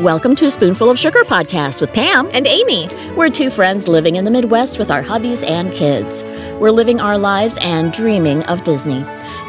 Welcome 0.00 0.34
to 0.36 0.50
Spoonful 0.50 0.88
of 0.88 0.98
Sugar 0.98 1.24
podcast 1.24 1.82
with 1.82 1.92
Pam. 1.92 2.30
And 2.32 2.46
Amy. 2.46 2.88
We're 3.16 3.28
two 3.28 3.50
friends 3.50 3.86
living 3.86 4.16
in 4.16 4.24
the 4.24 4.30
Midwest 4.30 4.78
with 4.78 4.90
our 4.90 5.02
hubbies 5.02 5.46
and 5.46 5.70
kids. 5.74 6.24
We're 6.58 6.70
living 6.70 7.02
our 7.02 7.18
lives 7.18 7.58
and 7.60 7.92
dreaming 7.92 8.42
of 8.44 8.64
Disney. 8.64 9.04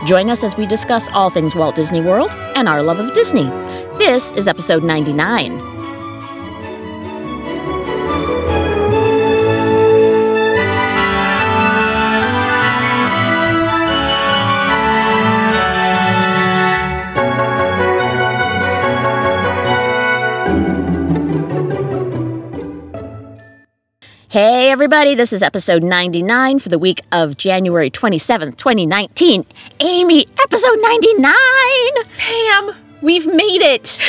Join 0.05 0.29
us 0.29 0.43
as 0.43 0.57
we 0.57 0.65
discuss 0.65 1.07
all 1.13 1.29
things 1.29 1.55
Walt 1.55 1.77
Disney 1.77 2.01
World 2.01 2.31
and 2.57 2.67
our 2.67 2.83
love 2.83 2.99
of 2.99 3.13
Disney. 3.13 3.45
This 3.97 4.33
is 4.33 4.49
episode 4.49 4.83
99. 4.83 5.70
Hey, 24.31 24.71
everybody, 24.71 25.13
this 25.13 25.33
is 25.33 25.43
episode 25.43 25.83
99 25.83 26.59
for 26.59 26.69
the 26.69 26.79
week 26.79 27.01
of 27.11 27.35
January 27.35 27.91
27th, 27.91 28.55
2019. 28.55 29.45
Amy, 29.81 30.25
episode 30.41 30.79
99! 30.79 31.33
Pam, 32.17 32.70
we've 33.01 33.25
made 33.27 33.61
it. 33.61 33.99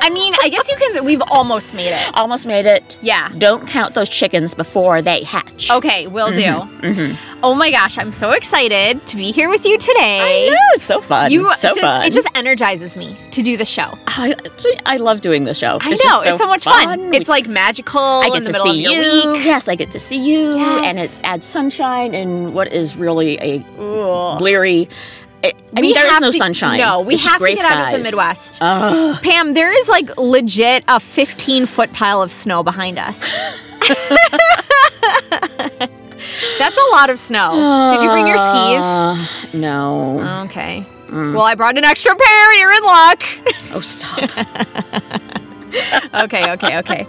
I 0.00 0.10
mean, 0.10 0.34
I 0.42 0.48
guess 0.48 0.68
you 0.70 0.76
can, 0.76 1.04
we've 1.04 1.22
almost 1.30 1.74
made 1.74 1.92
it. 1.92 2.14
Almost 2.14 2.46
made 2.46 2.66
it. 2.66 2.96
Yeah. 3.02 3.28
Don't 3.38 3.66
count 3.68 3.94
those 3.94 4.08
chickens 4.08 4.54
before 4.54 5.02
they 5.02 5.22
hatch. 5.24 5.70
Okay, 5.70 6.06
will 6.06 6.30
do. 6.32 6.42
Mhm. 6.42 7.16
Oh 7.42 7.54
my 7.54 7.70
gosh, 7.70 7.98
I'm 7.98 8.10
so 8.10 8.32
excited 8.32 9.06
to 9.06 9.16
be 9.16 9.30
here 9.30 9.48
with 9.48 9.64
you 9.64 9.78
today. 9.78 10.46
I 10.48 10.48
know, 10.52 10.60
it's 10.74 10.82
so 10.82 11.00
fun. 11.00 11.30
You 11.30 11.52
so 11.54 11.68
just, 11.68 11.80
fun. 11.80 12.04
it 12.04 12.12
just 12.12 12.28
energizes 12.36 12.96
me 12.96 13.16
to 13.30 13.42
do 13.42 13.56
the 13.56 13.64
show. 13.64 13.96
I, 14.08 14.34
I 14.86 14.96
love 14.96 15.20
doing 15.20 15.44
the 15.44 15.54
show. 15.54 15.78
I 15.80 15.90
It's 15.90 16.04
know, 16.04 16.10
just 16.10 16.26
it's 16.26 16.38
so 16.38 16.46
much 16.48 16.64
fun. 16.64 17.14
It's 17.14 17.28
like 17.28 17.46
magical 17.46 18.00
I 18.00 18.26
in 18.26 18.32
get 18.32 18.44
the 18.44 18.46
to 18.46 18.52
middle 18.52 18.66
see 18.72 18.82
you. 18.82 19.32
week. 19.34 19.44
Yes, 19.44 19.68
I 19.68 19.76
get 19.76 19.92
to 19.92 20.00
see 20.00 20.18
you, 20.18 20.56
and 20.58 20.98
it 20.98 21.20
adds 21.22 21.46
sunshine 21.46 22.12
in 22.14 22.54
what 22.54 22.72
is 22.72 22.96
really 22.96 23.38
a 23.40 23.64
Ugh. 23.78 24.38
bleary. 24.38 24.88
I, 25.44 25.52
I 25.76 25.80
mean, 25.80 25.94
there 25.94 26.10
is 26.12 26.20
no 26.20 26.30
to- 26.30 26.36
sunshine. 26.36 26.78
No, 26.78 27.00
we 27.00 27.14
It's 27.14 27.24
have 27.24 27.40
to 27.40 27.54
get 27.54 27.64
out 27.64 27.94
of 27.94 28.00
the. 28.00 28.04
Midwest. 28.04 28.58
Ugh. 28.60 29.22
Pam, 29.22 29.54
there 29.54 29.72
is 29.72 29.88
like 29.88 30.16
legit 30.18 30.82
a 30.88 30.98
15 30.98 31.66
foot 31.66 31.92
pile 31.92 32.22
of 32.22 32.32
snow 32.32 32.62
behind 32.62 32.98
us. 32.98 33.20
That's 36.58 36.76
a 36.76 36.90
lot 36.92 37.10
of 37.10 37.18
snow. 37.18 37.90
Did 37.92 38.02
you 38.02 38.10
bring 38.10 38.26
your 38.26 38.38
skis? 38.38 38.82
Uh, 38.82 39.26
no. 39.54 40.20
Okay. 40.46 40.84
Mm. 41.06 41.34
Well, 41.34 41.44
I 41.44 41.54
brought 41.54 41.78
an 41.78 41.84
extra 41.84 42.14
pair. 42.14 42.54
You're 42.54 42.72
in 42.72 42.82
luck. 42.82 43.22
oh, 43.76 43.80
stop. 43.80 44.22
okay, 46.24 46.52
okay, 46.52 46.78
okay. 46.78 47.06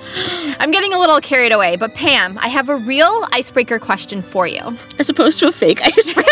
I'm 0.59 0.71
getting 0.71 0.93
a 0.93 0.99
little 0.99 1.19
carried 1.19 1.51
away, 1.51 1.75
but 1.75 1.95
Pam, 1.95 2.37
I 2.37 2.47
have 2.47 2.69
a 2.69 2.75
real 2.77 3.27
icebreaker 3.33 3.79
question 3.79 4.21
for 4.21 4.47
you. 4.47 4.77
As 4.99 5.09
opposed 5.09 5.39
to 5.39 5.47
a 5.47 5.51
fake 5.51 5.81
icebreaker. 5.81 6.29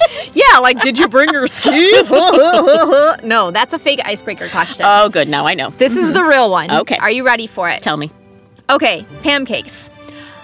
Yeah, 0.34 0.58
like, 0.58 0.80
did 0.80 0.98
you 0.98 1.08
bring 1.08 1.30
your 1.30 1.46
skis? 1.46 2.10
no, 3.22 3.50
that's 3.50 3.74
a 3.74 3.78
fake 3.78 4.00
icebreaker 4.04 4.48
question. 4.48 4.86
oh, 4.86 5.08
good. 5.08 5.28
Now 5.28 5.46
I 5.46 5.54
know. 5.54 5.70
this 5.70 5.96
is 5.96 6.12
the 6.12 6.20
mm-hmm. 6.20 6.28
real 6.28 6.50
one. 6.50 6.70
Okay. 6.70 6.96
Are 6.96 7.10
you 7.10 7.24
ready 7.24 7.46
for 7.46 7.68
it? 7.68 7.82
Tell 7.82 7.96
me. 7.96 8.10
Okay, 8.70 9.04
Pamcakes. 9.22 9.90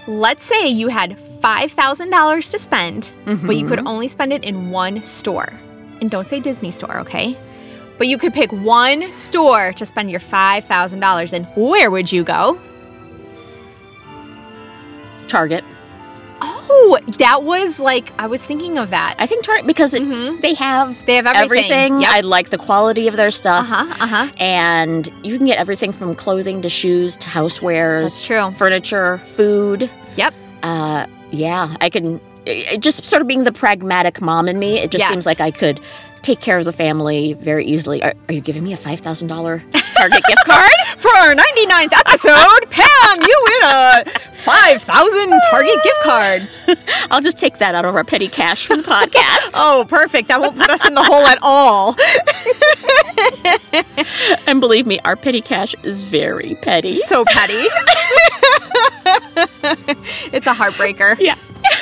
Let's 0.06 0.44
say 0.44 0.69
you 0.69 0.88
had 0.88 1.16
$5,000 1.16 2.50
to 2.50 2.58
spend, 2.58 3.12
but 3.25 3.56
you 3.56 3.66
could 3.66 3.78
mm-hmm. 3.78 3.86
only 3.86 4.08
spend 4.08 4.32
it 4.32 4.44
in 4.44 4.70
one 4.70 5.02
store. 5.02 5.52
And 6.00 6.10
don't 6.10 6.28
say 6.28 6.41
Disney 6.41 6.70
store, 6.70 6.98
okay? 6.98 7.36
But 7.97 8.08
you 8.08 8.19
could 8.19 8.34
pick 8.34 8.50
one 8.52 9.12
store 9.12 9.72
to 9.75 9.86
spend 9.86 10.10
your 10.10 10.21
$5,000 10.21 11.32
in. 11.32 11.44
Where 11.44 11.91
would 11.91 12.10
you 12.10 12.25
go? 12.25 12.59
Target. 15.28 15.65
Oh, 16.70 16.98
that 17.19 17.42
was 17.44 17.78
like, 17.80 18.12
I 18.19 18.26
was 18.26 18.44
thinking 18.44 18.78
of 18.78 18.91
that. 18.91 19.14
I 19.19 19.26
think 19.26 19.44
Target 19.44 19.66
because 19.66 19.92
it, 19.94 20.02
Mhm. 20.02 20.41
they 20.41 20.54
have 20.54 21.04
They 21.06 21.16
have 21.16 21.26
everything. 21.26 21.70
everything. 21.70 22.00
Yep. 22.00 22.10
I 22.12 22.20
like 22.20 22.50
the 22.50 22.58
quality 22.58 23.06
of 23.08 23.16
their 23.16 23.30
stuff. 23.30 23.66
Uh 23.70 23.84
huh, 23.84 23.94
uh 24.00 24.06
huh. 24.06 24.28
And 24.38 25.10
you 25.22 25.36
can 25.36 25.47
get 25.47 25.58
everything 25.58 25.92
from 25.92 26.14
clothing 26.14 26.62
to 26.62 26.69
shoes 26.69 27.16
to 27.19 27.28
housewares. 27.28 28.00
That's 28.03 28.26
true. 28.26 28.50
Furniture, 28.53 29.20
food. 29.36 29.91
Yep. 30.16 30.34
Uh, 30.62 31.06
yeah, 31.30 31.76
I 31.80 31.91
can. 31.91 32.20
It 32.47 32.80
just 32.80 33.04
sort 33.06 33.22
of 33.22 33.28
being 33.28 33.44
the 33.44 33.53
pragmatic 33.53 34.20
mom 34.20 34.48
in 34.48 34.58
me, 34.58 34.78
it 34.78 34.91
just 34.91 35.03
Yes. 35.03 35.10
seems 35.10 35.26
like 35.26 35.41
I 35.41 35.50
could 35.50 35.80
take 36.24 36.40
care 36.40 36.58
of 36.58 36.64
the 36.64 36.72
family 36.72 37.34
very 37.34 37.64
easily. 37.64 38.02
Are, 38.02 38.14
are 38.28 38.34
you 38.34 38.40
giving 38.40 38.64
me 38.64 38.72
a 38.72 38.76
five 38.76 39.00
thousand 39.00 39.28
dollar 39.28 39.62
Target 39.96 40.22
gift 40.26 40.44
card? 40.46 40.70
For 40.98 41.14
our 41.14 41.34
99th 41.34 41.92
episode, 41.92 42.70
Pam, 42.70 43.20
you 43.22 43.42
win 43.44 43.62
a 43.64 44.04
5,000 44.32 45.40
Target 45.50 45.74
gift 45.82 46.00
card. 46.02 46.48
I'll 47.10 47.20
just 47.20 47.36
take 47.38 47.58
that 47.58 47.74
out 47.74 47.84
of 47.84 47.94
our 47.94 48.04
petty 48.04 48.28
cash 48.28 48.66
from 48.66 48.78
the 48.82 48.88
podcast. 48.88 49.52
Oh, 49.66 49.84
perfect. 49.88 50.28
That 50.28 50.40
won't 50.40 50.56
put 50.56 50.68
us 50.68 50.86
in 50.86 50.94
the 50.94 51.02
hole 51.02 51.26
at 51.26 51.38
all. 51.42 51.94
and 54.46 54.60
believe 54.60 54.86
me, 54.86 54.98
our 55.00 55.16
petty 55.16 55.41
cash 55.41 55.74
is 55.84 56.00
very 56.00 56.56
petty. 56.62 56.96
So 56.96 57.24
petty. 57.24 57.66
it's 60.32 60.46
a 60.46 60.54
heartbreaker. 60.54 61.18
Yeah. 61.18 61.36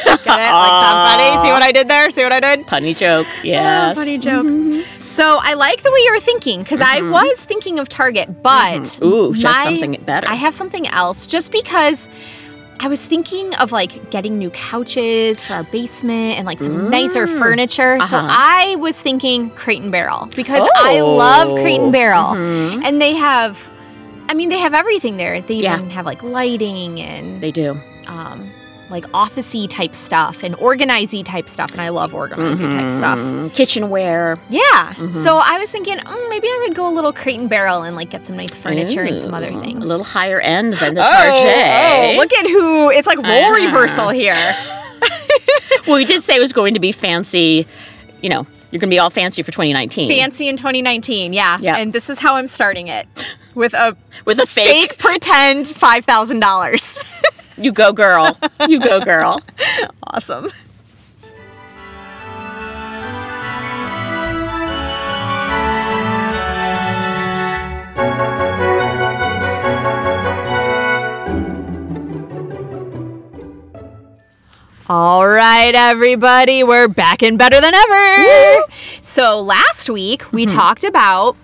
Get 0.05 0.21
it? 0.21 0.27
Like 0.27 0.45
Tom 0.83 1.09
Petty. 1.19 1.43
See 1.43 1.51
what 1.53 1.63
I 1.63 1.73
did 1.73 1.89
there? 1.89 2.11
See 2.11 2.23
what 2.23 2.33
I 2.33 2.41
did? 2.41 2.67
Punny 2.67 2.97
joke. 2.97 3.27
Yes. 3.43 3.97
funny 3.97 4.19
joke. 4.19 4.47
So 5.05 5.39
I 5.43 5.55
like 5.55 5.83
the 5.83 5.91
way 5.91 6.01
you're 6.05 6.21
thinking 6.21 6.63
because 6.63 6.81
I 6.81 7.01
was 7.03 7.45
thinking 7.45 7.79
of 7.79 7.89
Target, 7.89 8.43
but 8.43 8.83
Mhm. 8.83 9.05
Ooh, 9.05 9.35
just 9.35 9.45
my- 9.45 9.65
something 9.65 10.01
better. 10.07 10.29
I 10.29 10.35
have 10.35 10.55
something 10.55 10.87
else 10.89 11.27
just 11.27 11.51
because 11.53 12.09
I 12.81 12.89
was 12.89 13.05
thinking 13.05 13.55
of 13.57 13.71
like 13.71 14.11
getting 14.11 14.39
new 14.39 14.51
couches 14.51 15.41
for 15.43 15.55
our 15.55 15.63
basement 15.65 16.39
and 16.39 16.47
like 16.47 16.59
some 16.59 16.91
nicer 16.91 17.27
Mm. 17.29 17.39
furniture. 17.39 17.99
So 18.09 18.17
Uh-huh. 18.17 18.29
I 18.31 18.77
was 18.77 19.01
thinking 19.01 19.51
Crate 19.51 19.83
and 19.83 19.93
Barrel 19.93 20.29
because 20.35 20.69
I 20.77 21.01
love 21.01 21.51
Crate 21.61 21.81
and 21.81 21.93
Barrel. 21.93 22.31
Mhm. 22.35 22.83
And 22.85 23.01
they 23.01 23.13
have, 23.15 23.69
I 24.29 24.35
mean, 24.35 24.49
they 24.49 24.59
have 24.59 24.75
everything 24.75 25.17
there. 25.17 25.43
They 25.43 25.55
Yeah. 25.55 25.75
even 25.77 25.91
have 25.91 26.07
like 26.07 26.23
lighting 26.25 27.01
and 27.01 27.41
They 27.41 27.53
do. 27.53 27.77
um, 28.09 28.51
like 28.93 29.05
officey 29.13 29.69
type 29.69 29.95
stuff 29.97 30.43
and 30.45 30.55
organizy 30.57 31.25
type 31.25 31.49
stuff. 31.49 31.73
And 31.73 31.81
I 31.81 31.89
love 31.89 32.13
organizy 32.15 32.71
type 32.71 32.91
stuff. 32.91 33.19
Kitchenware. 33.55 34.39
Yeah. 34.51 34.95
Mhm. 34.95 35.11
So 35.11 35.39
I 35.39 35.59
was 35.59 35.71
thinking, 35.71 35.99
oh, 36.07 36.27
maybe 36.29 36.47
I 36.47 36.65
would 36.67 36.77
go 36.77 36.89
a 36.89 36.93
little 36.95 37.13
Crate 37.13 37.41
and 37.41 37.49
Barrel 37.51 37.83
and 37.83 37.97
like 37.97 38.11
get 38.11 38.25
some 38.27 38.37
nice 38.37 38.57
furniture 38.57 39.03
and 39.03 39.21
some 39.21 39.35
other 39.35 39.53
things. 39.55 39.85
A 39.85 39.89
little 39.89 40.05
higher 40.05 40.41
end 40.41 40.75
than 40.75 40.95
the 40.95 41.03
Oh, 41.03 41.11
Target. 41.11 41.65
oh, 41.67 42.15
look 42.19 42.33
at 42.33 42.47
who! 42.47 42.91
It's 42.91 43.07
like 43.09 43.19
role 43.19 43.27
Ah. 43.27 43.51
reversal 43.51 44.09
here. 44.11 44.37
Well, 45.87 45.97
we 45.97 46.05
did 46.05 46.23
say 46.23 46.37
it 46.37 46.41
was 46.41 46.53
going 46.53 46.75
to 46.75 46.81
be 46.81 46.93
fancy. 46.93 47.67
You 48.21 48.29
know, 48.31 48.47
you're 48.71 48.79
going 48.79 48.89
to 48.89 48.95
be 48.95 49.01
all 49.01 49.11
fancy 49.11 49.43
for 49.43 49.51
2019. 49.51 50.09
Fancy 50.09 50.49
in 50.49 50.57
2019, 50.57 51.33
yeah. 51.33 51.59
Yeah. 51.61 51.77
And 51.77 51.93
this 51.93 52.09
is 52.09 52.21
how 52.21 52.37
I'm 52.37 52.47
starting 52.47 52.87
it 52.87 53.09
with 53.57 53.75
a 53.75 53.97
With 54.25 54.39
a 54.39 54.47
fake. 54.47 54.91
fake 54.91 54.99
pretend 54.99 55.67
five 55.67 56.05
thousand 56.05 56.39
dollars. 56.41 57.03
You 57.63 57.71
go, 57.71 57.93
girl. 57.93 58.37
You 58.69 58.81
go, 58.81 59.01
girl. 59.01 59.41
awesome. 60.09 60.49
All 74.89 75.27
right, 75.27 75.73
everybody, 75.73 76.65
we're 76.65 76.89
back 76.89 77.23
and 77.23 77.39
better 77.39 77.61
than 77.61 77.73
ever. 77.73 78.65
So, 79.03 79.41
last 79.41 79.89
week 79.89 80.31
we 80.33 80.47
mm-hmm. 80.47 80.57
talked 80.57 80.83
about 80.83 81.37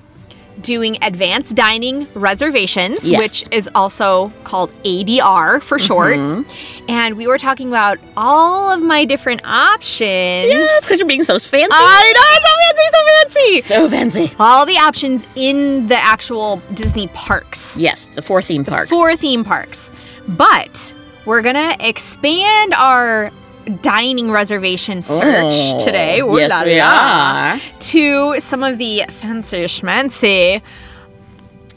doing 0.63 0.99
advanced 1.03 1.55
dining 1.57 2.07
reservations, 2.15 3.09
Yes. 3.09 3.19
which 3.19 3.53
is 3.53 3.69
also 3.75 4.33
called 4.45 4.73
ADR 4.85 5.63
for 5.63 5.79
short. 5.79 6.17
Mm-hmm. 6.17 6.87
And 6.91 7.17
we 7.17 7.27
were 7.27 7.39
talking 7.39 7.69
about 7.69 7.99
all 8.17 8.71
of 8.71 8.83
my 8.83 9.05
different 9.05 9.41
options. 9.45 10.01
Yes, 10.49 10.85
because 10.85 10.99
you're 10.99 11.07
being 11.09 11.25
so 11.25 11.39
fancy. 11.39 11.69
I 11.73 12.13
know, 12.15 12.39
so 12.41 13.05
fancy, 13.29 13.61
so 13.61 13.89
fancy. 13.89 14.21
so 14.23 14.27
fancy. 14.29 14.37
All 14.39 14.67
the 14.67 14.77
options 14.79 15.27
in 15.37 15.87
the 15.87 15.97
actual 15.99 16.63
Disney 16.75 17.09
parks 17.09 17.77
Yes, 17.79 18.07
the 18.07 18.23
four 18.23 18.43
theme 18.43 18.65
parks. 18.65 18.91
four 18.91 19.17
theme 19.17 19.45
parks. 19.45 19.93
But 20.29 20.95
we're 21.25 21.43
gonna 21.43 21.77
expand 21.81 22.75
our 22.75 23.31
dining 23.69 24.31
reservation 24.31 25.03
search 25.03 25.53
Oh, 25.55 25.79
today 25.79 26.21
ooh 26.21 26.39
yes, 26.39 26.51
la 26.51 26.63
we 26.65 26.79
la, 26.79 27.53
are. 27.55 27.61
to 27.81 28.41
some 28.41 28.63
of 28.63 28.79
the 28.79 29.05
fancy 29.09 29.65
schmancy 29.65 30.61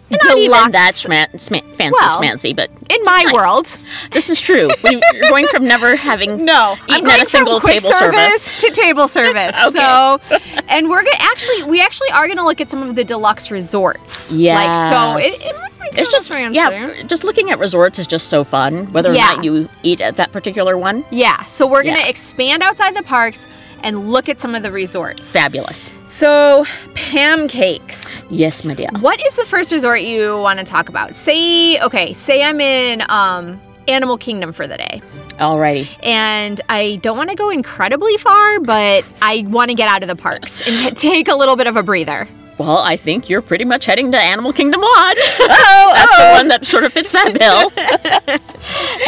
Not 0.09 0.37
even 0.37 0.71
that 0.71 0.91
schma- 0.95 1.39
sma- 1.39 1.61
fancy 1.75 1.97
Well, 2.01 2.21
schmancy, 2.21 2.53
but 2.55 2.69
in 2.89 3.01
my 3.05 3.23
Nice. 3.23 3.33
world. 3.33 3.65
this 4.11 4.29
is 4.29 4.41
true. 4.41 4.69
We, 4.83 5.01
you're 5.13 5.29
going 5.29 5.47
from 5.47 5.63
never 5.65 5.95
having 5.95 6.43
No, 6.43 6.75
eaten 6.89 7.09
at 7.09 7.21
a 7.21 7.25
single 7.25 7.61
table 7.61 7.79
service, 7.79 8.43
service. 8.51 8.53
to 8.55 8.71
table 8.71 9.07
service. 9.19 9.55
Okay. 9.67 9.79
So, 9.79 10.19
and 10.67 10.89
we're 10.89 11.03
gonna 11.03 11.15
actually, 11.19 11.63
we 11.63 11.81
actually 11.81 12.09
are 12.11 12.27
gonna 12.27 12.43
look 12.43 12.59
at 12.59 12.69
some 12.69 12.83
of 12.83 12.95
the 12.95 13.05
deluxe 13.05 13.51
resorts. 13.51 14.33
Yeah. 14.33 14.55
like 14.55 14.89
so, 14.91 15.17
it, 15.25 15.55
it, 15.55 15.70
it's 15.93 16.09
just 16.11 16.29
yeah, 16.29 17.03
just 17.03 17.23
looking 17.23 17.51
at 17.51 17.59
resorts 17.59 17.99
is 17.99 18.07
just 18.07 18.27
so 18.29 18.43
fun. 18.43 18.91
Whether 18.91 19.11
or 19.11 19.13
Yeah. 19.15 19.33
not 19.33 19.43
you 19.43 19.69
eat 19.83 20.01
at 20.01 20.15
that 20.17 20.31
particular 20.31 20.77
one, 20.77 21.03
Yeah, 21.11 21.43
so 21.43 21.67
we're 21.67 21.83
gonna 21.83 21.99
Yeah. 21.99 22.07
expand 22.07 22.63
outside 22.63 22.95
the 22.95 23.03
parks 23.03 23.47
and 23.83 24.11
look 24.11 24.29
at 24.29 24.39
some 24.39 24.53
of 24.55 24.63
the 24.63 24.71
resorts. 24.71 25.31
fabulous. 25.31 25.89
So, 26.05 26.65
Pamcakes. 26.93 28.23
Yes, 28.29 28.63
my 28.63 28.73
dear. 28.73 28.89
What 28.99 29.19
is 29.25 29.35
the 29.35 29.45
first 29.45 29.71
resort 29.71 30.01
you 30.01 30.37
want 30.39 30.59
to 30.59 30.65
talk 30.65 30.89
about? 30.89 31.13
Say, 31.15 31.79
okay, 31.79 32.13
say 32.13 32.43
I'm 32.43 32.59
in 32.61 33.03
um, 33.09 33.59
Animal 33.87 34.17
Kingdom 34.17 34.53
for 34.53 34.67
the 34.67 34.77
day, 34.77 35.01
Alrighty. 35.39 35.87
and 36.03 36.61
I 36.69 36.97
don't 37.01 37.17
want 37.17 37.29
to 37.31 37.35
go 37.35 37.49
incredibly 37.49 38.17
far, 38.17 38.59
but 38.59 39.03
I 39.21 39.45
want 39.47 39.69
to 39.69 39.75
get 39.75 39.87
out 39.89 40.03
of 40.03 40.07
the 40.09 40.15
parks 40.15 40.61
and 40.67 40.95
take 40.97 41.27
a 41.27 41.35
little 41.35 41.55
bit 41.55 41.67
of 41.67 41.75
a 41.75 41.83
breather. 41.83 42.27
Well, 42.61 42.77
I 42.77 42.95
think 42.95 43.27
you're 43.27 43.41
pretty 43.41 43.65
much 43.65 43.85
heading 43.85 44.11
to 44.11 44.19
Animal 44.19 44.53
Kingdom 44.53 44.81
Lodge. 44.81 45.17
Oh, 45.39 45.91
That's 45.95 46.17
the 46.17 46.31
one 46.33 46.47
that 46.49 46.63
sort 46.63 46.83
of 46.83 46.93
fits 46.93 47.11
that 47.11 47.33
bill. 47.39 47.71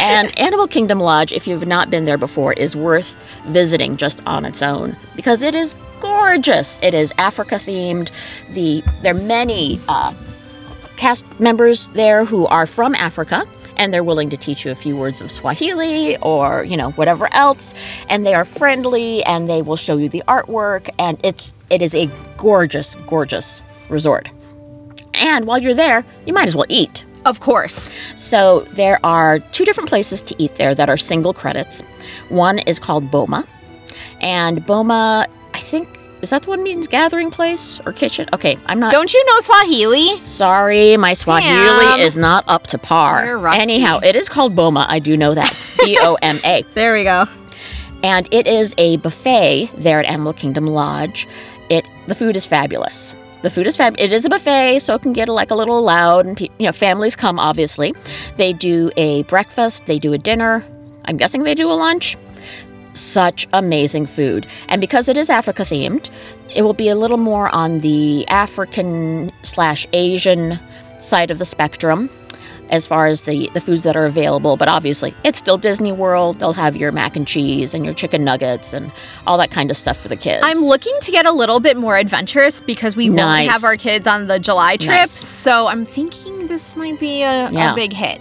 and 0.00 0.36
Animal 0.36 0.66
Kingdom 0.66 0.98
Lodge, 0.98 1.32
if 1.32 1.46
you've 1.46 1.64
not 1.64 1.88
been 1.88 2.04
there 2.04 2.18
before, 2.18 2.52
is 2.54 2.74
worth 2.74 3.14
visiting 3.46 3.96
just 3.96 4.26
on 4.26 4.44
its 4.44 4.60
own 4.60 4.96
because 5.14 5.40
it 5.40 5.54
is 5.54 5.76
gorgeous. 6.00 6.80
It 6.82 6.94
is 6.94 7.12
Africa 7.16 7.54
themed. 7.54 8.10
The 8.54 8.82
there 9.02 9.14
are 9.14 9.18
many 9.18 9.78
uh, 9.86 10.12
cast 10.96 11.24
members 11.38 11.86
there 11.90 12.24
who 12.24 12.48
are 12.48 12.66
from 12.66 12.96
Africa. 12.96 13.46
And 13.76 13.92
they're 13.92 14.04
willing 14.04 14.30
to 14.30 14.36
teach 14.36 14.64
you 14.64 14.70
a 14.70 14.74
few 14.74 14.96
words 14.96 15.20
of 15.20 15.30
Swahili 15.30 16.16
or, 16.18 16.64
you 16.64 16.76
know, 16.76 16.90
whatever 16.92 17.32
else. 17.34 17.74
And 18.08 18.24
they 18.24 18.34
are 18.34 18.44
friendly 18.44 19.24
and 19.24 19.48
they 19.48 19.62
will 19.62 19.76
show 19.76 19.96
you 19.96 20.08
the 20.08 20.22
artwork. 20.28 20.88
And 20.98 21.18
it's 21.22 21.54
it 21.70 21.82
is 21.82 21.94
a 21.94 22.06
gorgeous, 22.36 22.94
gorgeous 23.06 23.62
resort. 23.88 24.30
And 25.14 25.46
while 25.46 25.58
you're 25.58 25.74
there, 25.74 26.04
you 26.26 26.32
might 26.32 26.48
as 26.48 26.56
well 26.56 26.66
eat. 26.68 27.04
Of 27.24 27.40
course. 27.40 27.90
So 28.16 28.60
there 28.72 29.04
are 29.04 29.38
two 29.38 29.64
different 29.64 29.88
places 29.88 30.20
to 30.22 30.34
eat 30.42 30.56
there 30.56 30.74
that 30.74 30.90
are 30.90 30.96
single 30.96 31.32
credits. 31.32 31.82
One 32.28 32.58
is 32.60 32.78
called 32.78 33.10
Boma, 33.10 33.46
and 34.20 34.64
Boma, 34.66 35.26
I 35.54 35.58
think, 35.60 35.88
is 36.24 36.30
that 36.30 36.42
the 36.44 36.48
one 36.48 36.62
means 36.62 36.88
gathering 36.88 37.30
place 37.30 37.80
or 37.84 37.92
kitchen? 37.92 38.26
Okay, 38.32 38.56
I'm 38.64 38.80
not. 38.80 38.90
Don't 38.90 39.12
you 39.12 39.22
know 39.26 39.40
Swahili? 39.40 40.24
Sorry, 40.24 40.96
my 40.96 41.12
Swahili 41.12 41.84
Pam. 41.86 42.00
is 42.00 42.16
not 42.16 42.44
up 42.48 42.66
to 42.68 42.78
par. 42.78 43.26
You're 43.26 43.38
rusty. 43.38 43.60
Anyhow, 43.60 44.00
it 44.02 44.16
is 44.16 44.26
called 44.28 44.56
Boma. 44.56 44.86
I 44.88 44.98
do 45.00 45.16
know 45.18 45.34
that. 45.34 45.54
B 45.84 45.98
O 46.00 46.16
M 46.22 46.40
A. 46.44 46.64
There 46.72 46.94
we 46.94 47.04
go. 47.04 47.26
And 48.02 48.26
it 48.32 48.46
is 48.46 48.74
a 48.78 48.96
buffet 48.96 49.70
there 49.76 50.00
at 50.00 50.06
Animal 50.06 50.32
Kingdom 50.32 50.66
Lodge. 50.66 51.28
It 51.68 51.84
the 52.06 52.14
food 52.14 52.36
is 52.36 52.46
fabulous. 52.46 53.14
The 53.42 53.50
food 53.50 53.66
is 53.66 53.76
fab. 53.76 53.94
It 53.98 54.10
is 54.10 54.24
a 54.24 54.30
buffet, 54.30 54.78
so 54.78 54.94
it 54.94 55.02
can 55.02 55.12
get 55.12 55.28
like 55.28 55.50
a 55.50 55.54
little 55.54 55.82
loud, 55.82 56.24
and 56.24 56.34
pe- 56.34 56.48
you 56.58 56.64
know 56.64 56.72
families 56.72 57.14
come. 57.16 57.38
Obviously, 57.38 57.92
they 58.38 58.54
do 58.54 58.90
a 58.96 59.24
breakfast, 59.24 59.84
they 59.84 59.98
do 59.98 60.14
a 60.14 60.18
dinner. 60.18 60.64
I'm 61.04 61.18
guessing 61.18 61.42
they 61.42 61.54
do 61.54 61.70
a 61.70 61.76
lunch. 61.76 62.16
Such 62.94 63.46
amazing 63.52 64.06
food, 64.06 64.46
and 64.68 64.80
because 64.80 65.08
it 65.08 65.16
is 65.16 65.28
Africa 65.28 65.62
themed, 65.62 66.10
it 66.54 66.62
will 66.62 66.74
be 66.74 66.88
a 66.88 66.94
little 66.94 67.16
more 67.18 67.48
on 67.54 67.80
the 67.80 68.26
African 68.28 69.32
slash 69.42 69.86
Asian 69.92 70.58
side 71.00 71.30
of 71.30 71.38
the 71.38 71.44
spectrum 71.44 72.08
as 72.70 72.86
far 72.86 73.06
as 73.06 73.22
the, 73.22 73.50
the 73.52 73.60
foods 73.60 73.82
that 73.82 73.94
are 73.94 74.06
available. 74.06 74.56
But 74.56 74.68
obviously, 74.68 75.12
it's 75.22 75.38
still 75.38 75.58
Disney 75.58 75.92
World. 75.92 76.38
They'll 76.38 76.54
have 76.54 76.76
your 76.76 76.92
mac 76.92 77.14
and 77.14 77.26
cheese 77.26 77.74
and 77.74 77.84
your 77.84 77.92
chicken 77.92 78.24
nuggets 78.24 78.72
and 78.72 78.90
all 79.26 79.36
that 79.38 79.50
kind 79.50 79.70
of 79.70 79.76
stuff 79.76 79.98
for 79.98 80.08
the 80.08 80.16
kids. 80.16 80.42
I'm 80.46 80.58
looking 80.58 80.94
to 81.02 81.10
get 81.10 81.26
a 81.26 81.32
little 81.32 81.60
bit 81.60 81.76
more 81.76 81.96
adventurous 81.98 82.60
because 82.62 82.96
we 82.96 83.08
Nice. 83.10 83.42
won't 83.42 83.52
have 83.52 83.64
our 83.64 83.76
kids 83.76 84.06
on 84.06 84.28
the 84.28 84.38
July 84.38 84.76
trip. 84.76 84.96
Nice. 84.96 85.10
So 85.10 85.66
I'm 85.66 85.84
thinking 85.84 86.46
this 86.46 86.74
might 86.74 86.98
be 86.98 87.22
a, 87.22 87.50
Yeah. 87.50 87.72
a 87.72 87.74
big 87.74 87.92
hit. 87.92 88.20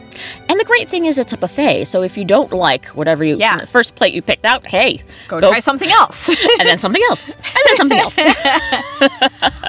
And 0.50 0.60
the 0.60 0.64
great 0.66 0.88
thing 0.90 1.06
is, 1.06 1.18
it's 1.18 1.34
a 1.34 1.38
buffet. 1.38 1.86
So 1.86 2.02
if 2.04 2.18
you 2.18 2.26
don't 2.26 2.52
like 2.52 2.86
whatever 2.88 3.24
you, 3.24 3.36
Yeah. 3.38 3.66
first 3.66 3.96
plate 3.96 4.14
you 4.14 4.22
picked 4.22 4.46
out, 4.46 4.66
hey, 4.68 5.04
Go, 5.28 5.40
Go- 5.40 5.50
try 5.50 5.60
something 5.60 5.90
else. 5.92 6.28
and 6.60 6.68
then 6.68 6.78
something 6.78 7.02
else, 7.10 7.36
and 7.36 7.64
then 7.66 7.78
something 7.78 7.98
else. 8.00 8.16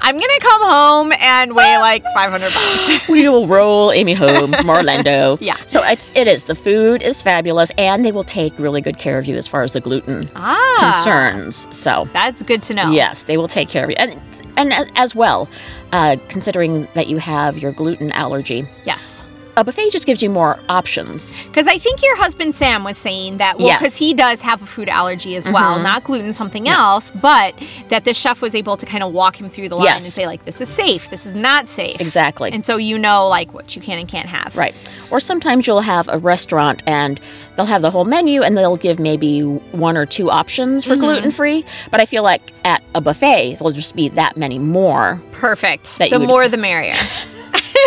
I'm 0.02 0.14
gonna 0.18 0.38
come 0.40 0.62
home 0.62 1.12
and 1.20 1.54
weigh 1.54 1.78
like 1.78 2.04
500 2.14 2.52
pounds. 2.52 3.08
we 3.08 3.28
will 3.28 3.46
roll 3.46 3.92
Amy 3.92 4.14
home 4.14 4.52
from 4.52 4.68
Orlando. 4.68 5.38
Yeah. 5.40 5.56
So 5.66 5.82
it's, 5.82 6.10
it 6.14 6.26
is. 6.26 6.44
The 6.44 6.54
food 6.54 7.02
is 7.02 7.22
fabulous, 7.22 7.70
and 7.78 8.04
they 8.04 8.12
will 8.12 8.24
take 8.24 8.56
really 8.58 8.80
good 8.80 8.98
care 8.98 9.18
of 9.18 9.26
you 9.26 9.36
as 9.36 9.46
far 9.48 9.62
as 9.62 9.72
the 9.72 9.80
gluten 9.80 10.28
ah, 10.34 10.92
concerns. 11.02 11.66
So 11.76 12.08
That's 12.12 12.42
good 12.42 12.62
to 12.64 12.74
know. 12.74 12.90
Yes, 12.90 13.24
they 13.24 13.36
will 13.36 13.48
take 13.48 13.68
care 13.68 13.84
of 13.84 13.90
you, 13.90 13.96
and 13.98 14.20
and 14.56 14.72
as 14.96 15.14
well, 15.14 15.48
uh, 15.92 16.16
considering 16.28 16.86
that 16.94 17.08
you 17.08 17.18
have 17.18 17.58
your 17.58 17.72
gluten 17.72 18.12
allergy, 18.12 18.66
Yes. 18.84 19.13
A 19.56 19.62
buffet 19.64 19.90
just 19.90 20.04
gives 20.06 20.22
you 20.22 20.28
more 20.30 20.58
options. 20.68 21.40
Because 21.44 21.68
I 21.68 21.78
think 21.78 22.02
your 22.02 22.16
husband 22.16 22.54
Sam 22.54 22.82
was 22.82 22.98
saying 22.98 23.36
that, 23.38 23.58
well, 23.58 23.68
Yes. 23.68 23.78
because 23.78 23.96
he 23.96 24.12
does 24.12 24.40
have 24.40 24.60
a 24.62 24.66
food 24.66 24.88
allergy 24.88 25.36
as 25.36 25.48
well, 25.48 25.78
Mhm. 25.78 25.82
not 25.84 26.04
gluten, 26.04 26.32
something 26.32 26.68
else, 26.68 27.12
but 27.22 27.54
that 27.88 28.04
the 28.04 28.12
chef 28.14 28.42
was 28.42 28.54
able 28.54 28.76
to 28.76 28.84
kind 28.84 29.04
of 29.04 29.12
walk 29.12 29.40
him 29.40 29.48
through 29.48 29.68
the 29.68 29.76
line 29.76 29.84
Yes. 29.86 30.04
and 30.04 30.12
say, 30.12 30.26
like, 30.26 30.44
this 30.44 30.60
is 30.60 30.68
safe, 30.68 31.08
this 31.10 31.24
is 31.24 31.34
not 31.36 31.68
safe. 31.68 32.00
Exactly. 32.00 32.50
And 32.52 32.66
so 32.66 32.76
you 32.78 32.98
know, 32.98 33.28
like, 33.28 33.54
what 33.54 33.76
you 33.76 33.82
can 33.82 33.98
and 33.98 34.08
can't 34.08 34.28
have. 34.28 34.56
Right. 34.56 34.74
Or 35.10 35.20
sometimes 35.20 35.66
you'll 35.68 35.80
have 35.82 36.08
a 36.08 36.18
restaurant 36.18 36.82
and 36.86 37.20
they'll 37.56 37.66
have 37.66 37.82
the 37.82 37.90
whole 37.92 38.04
menu 38.04 38.42
and 38.42 38.58
they'll 38.58 38.76
give 38.76 38.98
maybe 38.98 39.42
one 39.42 39.96
or 39.96 40.04
two 40.06 40.30
options 40.32 40.84
for 40.84 40.96
Mhm. 40.96 41.00
gluten 41.00 41.30
free. 41.30 41.64
But 41.92 42.00
I 42.00 42.06
feel 42.06 42.24
like 42.24 42.52
at 42.64 42.82
a 42.96 43.00
buffet, 43.00 43.56
there'll 43.60 43.70
just 43.70 43.94
be 43.94 44.08
that 44.08 44.36
many 44.36 44.58
more. 44.58 45.22
Perfect. 45.30 45.98
That 45.98 46.10
the 46.10 46.18
would- 46.18 46.28
more 46.28 46.48
the 46.48 46.56
merrier. 46.56 46.94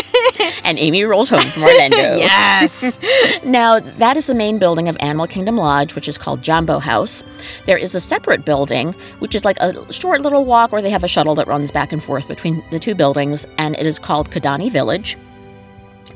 And 0.63 0.77
Amy 0.79 1.03
rolls 1.03 1.29
home 1.29 1.45
from 1.45 1.63
Orlando. 1.63 1.97
yes. 2.17 2.99
Now, 3.43 3.79
that 3.79 4.17
is 4.17 4.27
the 4.27 4.35
main 4.35 4.59
building 4.59 4.89
of 4.89 4.97
Animal 4.99 5.25
Kingdom 5.25 5.55
Lodge, 5.55 5.95
which 5.95 6.07
is 6.07 6.17
called 6.17 6.41
Jambo 6.41 6.79
House. 6.79 7.23
There 7.65 7.77
is 7.77 7.95
a 7.95 7.99
separate 7.99 8.43
building, 8.43 8.93
which 9.19 9.33
is 9.33 9.45
like 9.45 9.57
a 9.61 9.91
short 9.93 10.21
little 10.21 10.43
walk 10.45 10.71
where 10.71 10.81
they 10.81 10.89
have 10.89 11.03
a 11.03 11.07
shuttle 11.07 11.35
that 11.35 11.47
runs 11.47 11.71
back 11.71 11.93
and 11.93 12.03
forth 12.03 12.27
between 12.27 12.63
the 12.71 12.79
two 12.79 12.95
buildings, 12.95 13.47
and 13.57 13.75
it 13.77 13.85
is 13.85 13.97
called 13.97 14.29
Kidani 14.29 14.69
Village. 14.69 15.17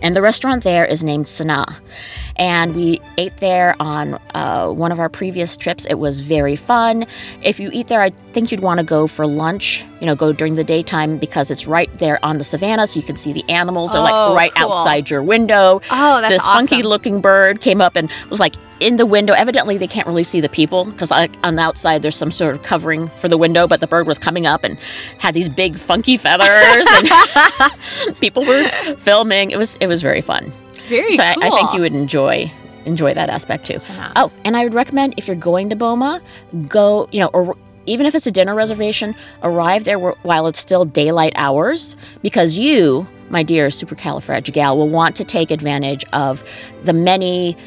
And 0.01 0.16
the 0.16 0.22
restaurant 0.22 0.63
there 0.63 0.86
is 0.86 1.04
named 1.04 1.25
Sanaa. 1.25 1.75
And 2.36 2.75
we 2.75 3.00
ate 3.18 3.38
there 3.38 3.75
on 3.80 4.16
uh, 4.34 4.69
one 4.69 4.92
of 4.92 5.00
our 5.00 5.10
previous 5.10 5.56
trips. 5.56 5.86
It 5.86 5.95
was 5.95 6.19
very 6.22 6.56
fun. 6.56 7.06
If 7.44 7.60
you 7.60 7.70
eat 7.72 7.88
there, 7.88 8.01
I 8.01 8.10
think 8.34 8.51
you'd 8.51 8.62
want 8.62 8.79
to 8.79 8.84
go 8.84 9.08
for 9.08 9.27
lunch, 9.27 9.86
you 10.01 10.05
know, 10.08 10.15
go 10.15 10.34
during 10.34 10.55
the 10.55 10.63
daytime 10.63 11.17
because 11.17 11.50
it's 11.51 11.65
right 11.67 11.91
there 12.00 12.20
on 12.25 12.38
the 12.39 12.43
savannah, 12.43 12.88
so 12.88 13.00
you 13.00 13.05
can 13.05 13.15
see 13.15 13.31
the 13.31 13.48
animals 13.50 13.96
are 13.96 14.00
Oh, 14.00 14.03
like 14.34 14.36
right 14.36 14.55
cool. 14.55 14.74
outside 14.74 15.10
your 15.10 15.24
window 15.24 15.79
Oh, 15.91 16.20
that's 16.20 16.34
this 16.34 16.48
awesome. 16.48 16.67
funky 16.67 16.84
looking 16.84 17.22
bird 17.22 17.62
came 17.62 17.79
up 17.79 17.96
and 17.96 18.12
was 18.29 18.39
like 18.39 18.55
in 18.79 18.96
the 18.98 19.05
window. 19.05 19.34
Evidently, 19.34 19.77
they 19.77 19.88
can't 19.88 20.08
really 20.08 20.24
see 20.24 20.41
the 20.41 20.50
people 20.50 20.86
because 20.86 21.12
on 21.12 21.55
the 21.55 21.62
outside 21.62 22.01
there's 22.01 22.15
some 22.15 22.31
sort 22.31 22.55
of 22.55 22.63
covering 22.63 23.08
for 23.20 23.27
the 23.29 23.38
window, 23.38 23.67
but 23.67 23.79
the 23.79 23.86
bird 23.88 24.08
was 24.08 24.17
coming 24.20 24.46
up 24.48 24.63
and 24.63 24.75
had 25.20 25.34
these 25.36 25.48
big 25.50 25.77
funky 25.77 26.17
feathers, 26.17 26.88
and 26.89 28.15
people 28.20 28.43
were 28.43 28.67
filming. 28.98 29.51
It 29.51 29.58
was 29.58 29.75
it 29.77 29.88
was 29.88 30.01
very 30.01 30.22
fun. 30.22 30.51
Very 30.89 31.15
so 31.15 31.24
cool. 31.36 31.43
I, 31.43 31.48
I 31.48 31.50
think 31.51 31.74
you 31.74 31.81
would 31.81 31.93
enjoy 31.93 32.51
enjoy 32.86 33.13
that 33.13 33.29
aspect 33.29 33.65
too. 33.67 33.77
Oh, 34.15 34.31
and 34.43 34.58
I 34.58 34.63
would 34.63 34.74
recommend 34.74 35.13
if 35.17 35.27
you're 35.27 35.36
going 35.36 35.70
to 35.70 35.75
Boma, 35.75 36.20
go, 36.67 37.08
you 37.12 37.20
know, 37.20 37.27
or 37.27 37.55
even 37.85 38.05
if 38.05 38.15
it's 38.15 38.27
a 38.27 38.31
dinner 38.31 38.55
reservation, 38.55 39.15
arrive 39.43 39.83
there 39.83 40.00
while 40.00 40.47
it's 40.47 40.59
still 40.59 40.85
daylight 40.85 41.33
hours 41.35 41.95
because 42.21 42.57
you, 42.57 43.07
my 43.29 43.43
dear 43.43 43.67
supercalifragigal, 43.67 44.75
will 44.75 44.89
want 44.89 45.15
to 45.15 45.23
take 45.23 45.51
advantage 45.51 46.05
of 46.13 46.43
the 46.83 46.93
many 46.93 47.57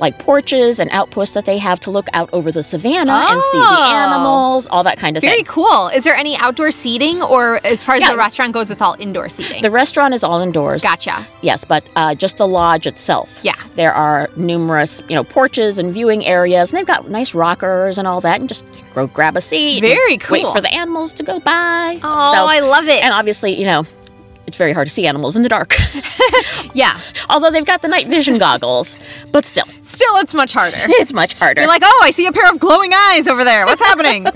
like 0.00 0.18
porches 0.18 0.80
and 0.80 0.90
outposts 0.92 1.34
that 1.34 1.44
they 1.44 1.58
have 1.58 1.78
to 1.80 1.90
look 1.90 2.08
out 2.14 2.28
over 2.32 2.50
the 2.50 2.62
savannah 2.62 3.12
and 3.30 3.40
see 3.40 3.58
the 3.58 3.64
Oh. 3.64 3.92
animals, 3.92 4.66
all 4.68 4.82
that 4.84 4.96
kind 4.98 5.16
of 5.16 5.20
Very 5.20 5.36
thing. 5.38 5.44
Very 5.44 5.54
cool. 5.54 5.88
Is 5.88 6.04
there 6.04 6.14
any 6.16 6.36
outdoor 6.38 6.70
seating, 6.70 7.22
or 7.22 7.60
as 7.64 7.82
far 7.84 7.96
as 7.96 8.00
Yeah. 8.00 8.10
the 8.12 8.16
restaurant 8.16 8.52
goes, 8.52 8.70
it's 8.70 8.82
all 8.82 8.96
indoor 8.98 9.28
seating? 9.28 9.62
The 9.62 9.70
restaurant 9.70 10.14
is 10.14 10.24
all 10.24 10.40
indoors. 10.40 10.82
gotcha. 10.82 11.26
Yes, 11.42 11.64
but 11.64 11.88
uh, 11.96 12.14
just 12.14 12.38
the 12.38 12.46
lodge 12.48 12.86
itself. 12.86 13.28
Yeah. 13.42 13.52
There 13.76 13.92
are 13.92 14.28
numerous, 14.36 15.02
you 15.08 15.14
know, 15.14 15.22
porches 15.24 15.78
and 15.78 15.92
viewing 15.92 16.24
areas, 16.26 16.72
and 16.72 16.78
they've 16.78 16.86
got 16.86 17.08
nice 17.10 17.34
rockers 17.34 17.98
and 17.98 18.08
all 18.08 18.20
that, 18.22 18.40
and 18.40 18.48
just 18.48 18.64
go 18.94 19.06
grab 19.06 19.36
a 19.36 19.40
seat. 19.40 19.80
Very 19.80 20.12
Wait 20.12 20.20
cool. 20.22 20.52
for 20.52 20.60
the 20.60 20.72
animals 20.72 21.12
to 21.14 21.22
go 21.22 21.40
by. 21.40 22.00
Oh, 22.02 22.32
So- 22.34 22.46
I 22.46 22.60
love 22.60 22.88
it. 22.88 23.02
and 23.04 23.12
obviously, 23.12 23.58
you 23.58 23.66
know, 23.66 23.84
it's 24.50 24.56
very 24.56 24.72
hard 24.72 24.88
to 24.88 24.92
see 24.92 25.06
animals 25.06 25.36
in 25.36 25.42
the 25.42 25.48
dark. 25.48 25.76
yeah. 26.74 27.00
Although 27.30 27.50
they've 27.50 27.64
got 27.64 27.82
the 27.82 27.88
night 27.88 28.08
vision 28.08 28.36
goggles, 28.38 28.98
but 29.32 29.44
still, 29.44 29.64
Still, 29.82 30.16
it's 30.16 30.34
much 30.34 30.52
harder. 30.52 30.76
it's 31.00 31.12
much 31.12 31.34
harder. 31.34 31.62
You're 31.62 31.68
like, 31.68 31.82
oh, 31.84 32.00
I 32.04 32.10
see 32.10 32.26
a 32.26 32.32
pair 32.32 32.48
of 32.50 32.58
glowing 32.58 32.92
eyes 32.92 33.26
over 33.28 33.44
there. 33.44 33.64
What's 33.66 33.80
happening? 33.80 34.26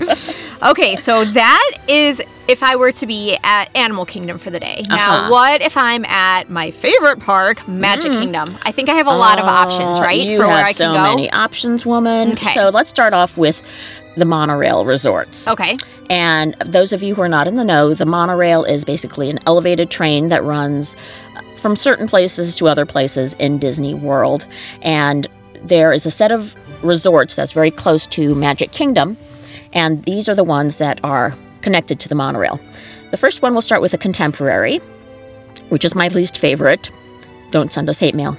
okay, 0.63 0.95
so 0.95 1.23
that 1.25 1.71
is 1.87 2.21
if 2.47 2.61
I 2.63 2.75
were 2.75 2.91
to 2.93 3.05
be 3.07 3.37
at 3.43 3.69
Animal 3.75 4.05
Kingdom 4.05 4.37
for 4.37 4.49
the 4.51 4.59
day. 4.59 4.83
Now, 4.87 5.15
Uh-huh. 5.23 5.29
what 5.31 5.61
if 5.61 5.75
I'm 5.77 6.05
at 6.05 6.49
my 6.49 6.71
favorite 6.71 7.19
park, 7.19 7.67
Magic 7.67 8.11
Kingdom? 8.11 8.45
I 8.63 8.71
think 8.71 8.87
I 8.89 8.93
have 8.93 9.07
a 9.07 9.15
lot 9.15 9.39
of 9.39 9.45
options, 9.45 9.97
Uh, 9.99 10.03
right, 10.03 10.19
You 10.19 10.37
for 10.37 10.43
have 10.43 10.53
where 10.53 10.65
I 10.65 10.71
so 10.71 10.85
can 10.85 10.93
go. 10.95 11.01
many 11.01 11.31
options, 11.31 11.85
woman. 11.85 12.31
Okay. 12.33 12.53
So 12.53 12.69
let's 12.69 12.89
start 12.89 13.13
off 13.13 13.37
with 13.37 13.61
the 14.15 14.25
monorail 14.25 14.85
resorts. 14.85 15.47
Okay. 15.47 15.77
And 16.09 16.55
those 16.65 16.93
of 16.93 17.03
you 17.03 17.15
who 17.15 17.21
are 17.21 17.29
not 17.29 17.47
in 17.47 17.55
the 17.55 17.63
know, 17.63 17.93
the 17.93 18.05
monorail 18.05 18.63
is 18.63 18.85
basically 18.85 19.29
an 19.29 19.39
elevated 19.45 19.89
train 19.89 20.29
that 20.29 20.43
runs 20.43 20.95
uh, 21.35 21.41
from 21.57 21.75
certain 21.75 22.07
places 22.07 22.55
to 22.57 22.67
other 22.67 22.85
places 22.85 23.33
in 23.35 23.57
Disney 23.59 23.93
World. 23.93 24.45
And 24.81 25.27
there 25.63 25.91
is 25.91 26.05
a 26.05 26.11
set 26.11 26.31
of 26.31 26.55
resorts 26.83 27.35
that's 27.35 27.51
very 27.51 27.71
close 27.71 28.07
to 28.07 28.35
Magic 28.35 28.71
Kingdom, 28.71 29.17
and 29.73 30.03
these 30.03 30.29
are 30.29 30.35
the 30.35 30.43
ones 30.43 30.77
that 30.77 30.99
are 31.03 31.35
connected 31.61 31.99
to 31.99 32.09
the 32.09 32.15
monorail. 32.15 32.59
The 33.11 33.17
first 33.17 33.41
one 33.41 33.53
we'll 33.53 33.61
start 33.61 33.81
with 33.81 33.93
a 33.93 33.97
contemporary, 33.97 34.77
which 35.69 35.83
is 35.83 35.95
my 35.95 36.07
least 36.09 36.37
favorite. 36.37 36.89
Don't 37.51 37.71
send 37.71 37.89
us 37.89 37.99
hate 37.99 38.15
mail. 38.15 38.37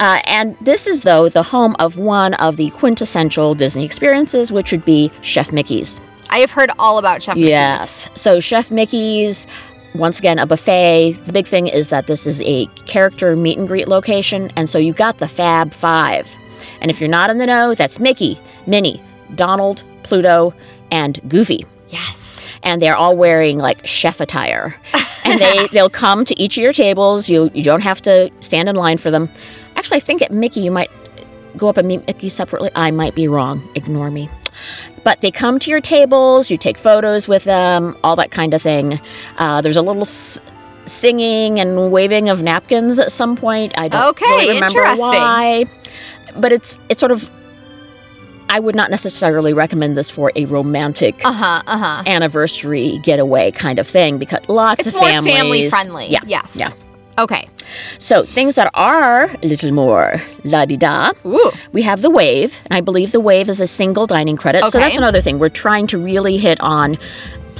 Uh, 0.00 0.20
and 0.24 0.56
this 0.60 0.86
is, 0.86 1.02
though, 1.02 1.28
the 1.28 1.42
home 1.42 1.76
of 1.78 1.98
one 1.98 2.34
of 2.34 2.56
the 2.56 2.70
quintessential 2.70 3.54
Disney 3.54 3.84
experiences, 3.84 4.50
which 4.50 4.72
would 4.72 4.84
be 4.84 5.12
Chef 5.20 5.52
Mickey's. 5.52 6.00
I 6.30 6.38
have 6.38 6.50
heard 6.50 6.70
all 6.78 6.98
about 6.98 7.22
Chef 7.22 7.36
Mickey's. 7.36 7.50
Yes. 7.50 8.08
So, 8.14 8.40
Chef 8.40 8.70
Mickey's, 8.70 9.46
once 9.94 10.18
again, 10.18 10.38
a 10.38 10.46
buffet. 10.46 11.12
The 11.24 11.32
big 11.32 11.46
thing 11.46 11.66
is 11.68 11.88
that 11.88 12.06
this 12.06 12.26
is 12.26 12.40
a 12.42 12.66
character 12.86 13.36
meet 13.36 13.58
and 13.58 13.68
greet 13.68 13.88
location. 13.88 14.50
And 14.56 14.70
so 14.70 14.78
you 14.78 14.92
got 14.92 15.18
the 15.18 15.28
Fab 15.28 15.72
Five. 15.72 16.28
And 16.80 16.90
if 16.90 17.00
you're 17.00 17.10
not 17.10 17.30
in 17.30 17.38
the 17.38 17.46
know, 17.46 17.74
that's 17.74 17.98
Mickey, 17.98 18.40
Minnie, 18.66 19.02
Donald, 19.34 19.84
Pluto, 20.02 20.54
and 20.90 21.20
Goofy. 21.28 21.66
Yes. 21.88 22.48
And 22.62 22.80
they're 22.80 22.96
all 22.96 23.16
wearing 23.16 23.58
like 23.58 23.86
chef 23.86 24.20
attire. 24.20 24.74
And 25.22 25.38
they, 25.38 25.68
they'll 25.68 25.90
come 25.90 26.24
to 26.24 26.40
each 26.40 26.56
of 26.56 26.62
your 26.62 26.72
tables. 26.72 27.28
You, 27.28 27.50
you 27.52 27.62
don't 27.62 27.82
have 27.82 28.00
to 28.02 28.30
stand 28.40 28.70
in 28.70 28.74
line 28.74 28.96
for 28.96 29.10
them. 29.10 29.28
Actually, 29.80 29.96
I 29.96 30.00
think 30.00 30.20
at 30.20 30.30
Mickey, 30.30 30.60
you 30.60 30.70
might 30.70 30.90
go 31.56 31.70
up 31.70 31.78
and 31.78 31.88
meet 31.88 32.06
Mickey 32.06 32.28
separately. 32.28 32.70
I 32.74 32.90
might 32.90 33.14
be 33.14 33.26
wrong. 33.26 33.66
Ignore 33.74 34.10
me. 34.10 34.28
But 35.04 35.22
they 35.22 35.30
come 35.30 35.58
to 35.58 35.70
your 35.70 35.80
tables, 35.80 36.50
you 36.50 36.58
take 36.58 36.76
photos 36.76 37.26
with 37.26 37.44
them, 37.44 37.96
all 38.04 38.14
that 38.16 38.30
kind 38.30 38.52
of 38.52 38.60
thing. 38.60 39.00
Uh, 39.38 39.62
there's 39.62 39.78
a 39.78 39.80
little 39.80 40.02
s- 40.02 40.38
singing 40.84 41.58
and 41.58 41.90
waving 41.90 42.28
of 42.28 42.42
napkins 42.42 42.98
at 42.98 43.10
some 43.10 43.36
point. 43.36 43.72
I 43.78 43.88
don't 43.88 44.08
Okay, 44.10 44.26
really 44.26 44.48
remember 44.52 44.80
interesting. 44.80 44.98
why. 45.08 45.64
But 46.36 46.52
it's 46.52 46.78
it's 46.90 47.00
sort 47.00 47.10
of. 47.12 47.30
I 48.50 48.60
would 48.60 48.74
not 48.74 48.90
necessarily 48.90 49.54
recommend 49.54 49.96
this 49.96 50.10
for 50.10 50.32
a 50.36 50.44
romantic 50.44 51.24
Uh 51.24 51.32
huh. 51.32 51.62
Uh 51.66 51.78
huh. 51.78 52.02
anniversary 52.06 52.98
getaway 53.02 53.50
kind 53.52 53.78
of 53.78 53.88
thing 53.88 54.18
because 54.18 54.46
lots 54.46 54.80
It's 54.80 54.88
of 54.90 54.96
more 54.96 55.04
families. 55.04 55.34
family 55.38 55.70
friendly. 55.70 56.06
Yeah. 56.08 56.20
Yes. 56.26 56.54
yeah. 56.56 56.68
Okay. 57.18 57.48
So 57.98 58.24
things 58.24 58.54
that 58.54 58.70
are 58.74 59.24
a 59.42 59.46
little 59.46 59.72
more 59.72 60.20
la 60.44 60.64
di 60.64 60.76
da. 60.76 61.12
We 61.72 61.82
have 61.82 62.02
the 62.02 62.10
wave, 62.10 62.58
and 62.66 62.74
I 62.76 62.80
believe 62.80 63.12
the 63.12 63.20
wave 63.20 63.48
is 63.48 63.60
a 63.60 63.66
single 63.66 64.06
dining 64.06 64.36
credit. 64.36 64.68
So 64.70 64.78
that's 64.78 64.96
another 64.96 65.20
thing. 65.20 65.38
We're 65.38 65.48
trying 65.48 65.86
to 65.88 65.98
really 65.98 66.36
hit 66.38 66.60
on 66.60 66.98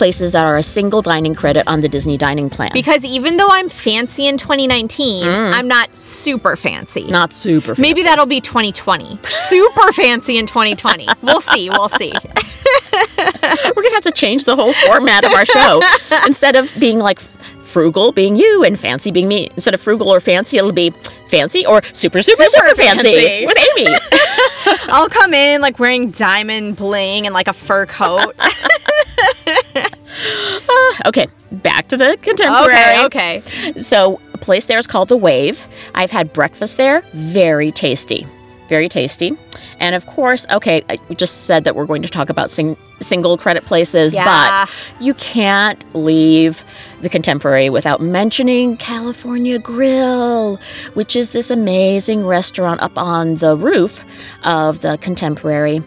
places 0.01 0.33
that 0.33 0.47
are 0.47 0.57
a 0.57 0.63
single 0.63 1.03
dining 1.03 1.35
credit 1.35 1.63
on 1.67 1.83
the 1.83 1.89
Disney 1.89 2.17
dining 2.17 2.49
plan. 2.49 2.71
Because 2.73 3.05
even 3.05 3.37
though 3.37 3.51
I'm 3.51 3.69
fancy 3.69 4.27
in 4.27 4.39
2019, 4.39 5.27
I'm 5.29 5.69
not 5.69 5.95
super 5.95 6.57
fancy. 6.57 7.03
Mm. 7.03 7.11
not 7.11 7.33
super. 7.35 7.75
Maybe 7.77 8.03
that'll 8.03 8.25
be 8.25 8.41
2020. 8.41 9.19
Super 9.25 9.93
fancy 9.93 10.39
in 10.39 10.47
2020. 10.47 11.07
We'll 11.23 11.43
see. 11.43 11.69
We'll 11.69 11.91
see. 11.91 12.13
We're 13.19 13.83
gonna 13.83 13.91
have 13.95 14.03
to 14.05 14.13
change 14.15 14.47
the 14.47 14.57
whole 14.57 14.73
format 14.73 15.25
of 15.25 15.33
our 15.33 15.45
show. 15.45 15.83
Instead 16.27 16.57
of 16.57 16.73
being 16.79 16.99
like 16.99 17.21
frugal 17.71 18.13
being 18.13 18.37
you 18.37 18.65
and 18.65 18.79
fancy 18.79 19.11
being 19.11 19.29
me, 19.29 19.49
instead 19.55 19.75
of 19.75 19.81
frugal 19.81 20.09
or 20.09 20.21
fancy, 20.21 20.59
it'll 20.59 20.73
be 20.73 20.91
fancy 21.29 21.65
or 21.65 21.81
super 21.93 22.23
super 22.23 22.45
super, 22.49 22.67
Super 22.69 22.75
fancy, 22.75 23.13
fancy. 23.13 23.47
with 23.47 23.59
Amy. 23.79 23.97
I'll 24.93 25.09
come 25.09 25.33
in 25.33 25.61
like 25.61 25.79
wearing 25.79 26.11
diamond 26.11 26.77
bling 26.77 27.27
and 27.27 27.33
like 27.35 27.49
a 27.49 27.53
fur 27.53 27.87
coat. 27.87 28.35
Ah, 30.69 31.01
okay, 31.07 31.27
back 31.53 31.87
to 31.87 31.97
the 31.97 32.19
contemporary. 32.21 32.99
okay. 33.07 33.39
Okay. 33.39 33.79
So, 33.79 34.21
a 34.35 34.39
place 34.39 34.67
there 34.67 34.79
is 34.79 34.87
called 34.87 35.09
The 35.09 35.17
Wave. 35.17 35.65
I've 35.95 36.11
had 36.11 36.33
breakfast 36.33 36.77
there. 36.77 37.03
Very 37.15 37.71
tasty. 37.73 38.27
Very 38.71 38.89
tasty. 38.89 39.37
And 39.81 39.95
of 39.97 40.07
course, 40.07 40.47
okay, 40.51 40.83
I 40.89 40.97
we 41.09 41.17
just 41.17 41.43
said 41.45 41.65
that 41.65 41.75
we're 41.75 41.87
going 41.87 42.03
to 42.03 42.09
talk 42.09 42.31
about 42.31 42.51
sing- 42.53 42.77
single 43.01 43.37
credit 43.37 43.67
places, 43.67 44.15
Yeah. 44.15 44.25
but 44.65 44.71
you 45.05 45.13
can't 45.15 45.85
leave 45.93 46.63
the 47.03 47.09
contemporary 47.09 47.69
without 47.69 48.01
mentioning 48.01 48.77
California 48.77 49.59
Grill, 49.59 50.59
which 50.95 51.17
is 51.17 51.31
this 51.31 51.51
amazing 51.51 52.25
restaurant 52.25 52.81
up 52.81 52.97
on 52.97 53.35
the 53.35 53.57
roof 53.57 54.05
of 54.45 54.81
the 54.83 54.97
contemporary. 54.99 55.83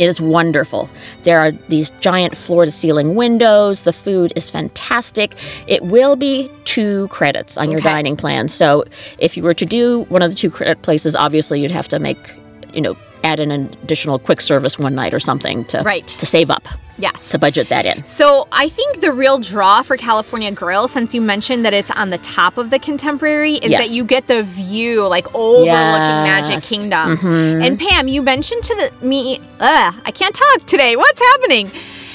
It 0.00 0.08
is 0.08 0.20
wonderful. 0.20 0.88
There 1.24 1.38
are 1.38 1.52
these 1.68 1.90
giant 2.00 2.34
floor 2.36 2.64
to 2.64 2.70
ceiling 2.70 3.14
windows. 3.14 3.82
The 3.82 3.92
food 3.92 4.32
is 4.34 4.48
fantastic. 4.48 5.34
It 5.66 5.82
will 5.84 6.16
be 6.16 6.50
two 6.64 7.06
credits 7.08 7.58
on 7.58 7.70
your 7.70 7.80
Okay. 7.80 7.90
dining 7.90 8.16
plan. 8.16 8.48
So 8.48 8.84
if 9.18 9.36
you 9.36 9.42
were 9.42 9.52
to 9.54 9.66
do 9.66 10.06
one 10.08 10.22
of 10.22 10.30
the 10.30 10.36
two 10.36 10.50
credit 10.50 10.80
places, 10.80 11.14
obviously 11.14 11.60
you'd 11.60 11.70
have 11.70 11.86
to 11.88 11.98
make, 11.98 12.32
you 12.72 12.80
know, 12.80 12.96
add 13.24 13.40
an 13.40 13.50
additional 13.50 14.18
quick 14.18 14.40
service 14.40 14.78
one 14.78 14.94
night 14.94 15.12
or 15.14 15.20
something 15.20 15.64
to 15.66 15.82
Right. 15.84 16.06
to 16.06 16.26
save 16.26 16.50
up 16.50 16.66
Yes. 16.98 17.30
to 17.30 17.38
budget 17.38 17.68
that 17.70 17.86
in. 17.86 18.04
So 18.06 18.46
I 18.52 18.68
think 18.68 19.00
the 19.00 19.10
real 19.12 19.38
draw 19.38 19.82
for 19.82 19.96
California 19.96 20.50
Grill, 20.52 20.86
since 20.88 21.14
you 21.14 21.20
mentioned 21.20 21.64
that 21.64 21.72
it's 21.72 21.90
on 21.90 22.10
the 22.10 22.18
top 22.18 22.58
of 22.58 22.70
the 22.70 22.78
Contemporary, 22.78 23.54
is 23.56 23.72
that 23.72 23.90
you 23.90 24.04
get 24.04 24.26
the 24.26 24.42
view 24.42 25.06
like 25.08 25.26
overlooking 25.34 25.66
Magic 25.70 26.52
Yes. 26.52 26.68
Kingdom. 26.68 27.16
Mhm. 27.16 27.66
And 27.66 27.78
Pam, 27.78 28.06
you 28.08 28.20
mentioned 28.22 28.62
to 28.64 28.74
the, 28.74 29.06
me, 29.06 29.40
ugh, 29.60 29.94
I 30.04 30.10
can't 30.10 30.34
talk 30.34 30.66
today. 30.66 30.96
What's 30.96 31.20
happening? 31.20 31.70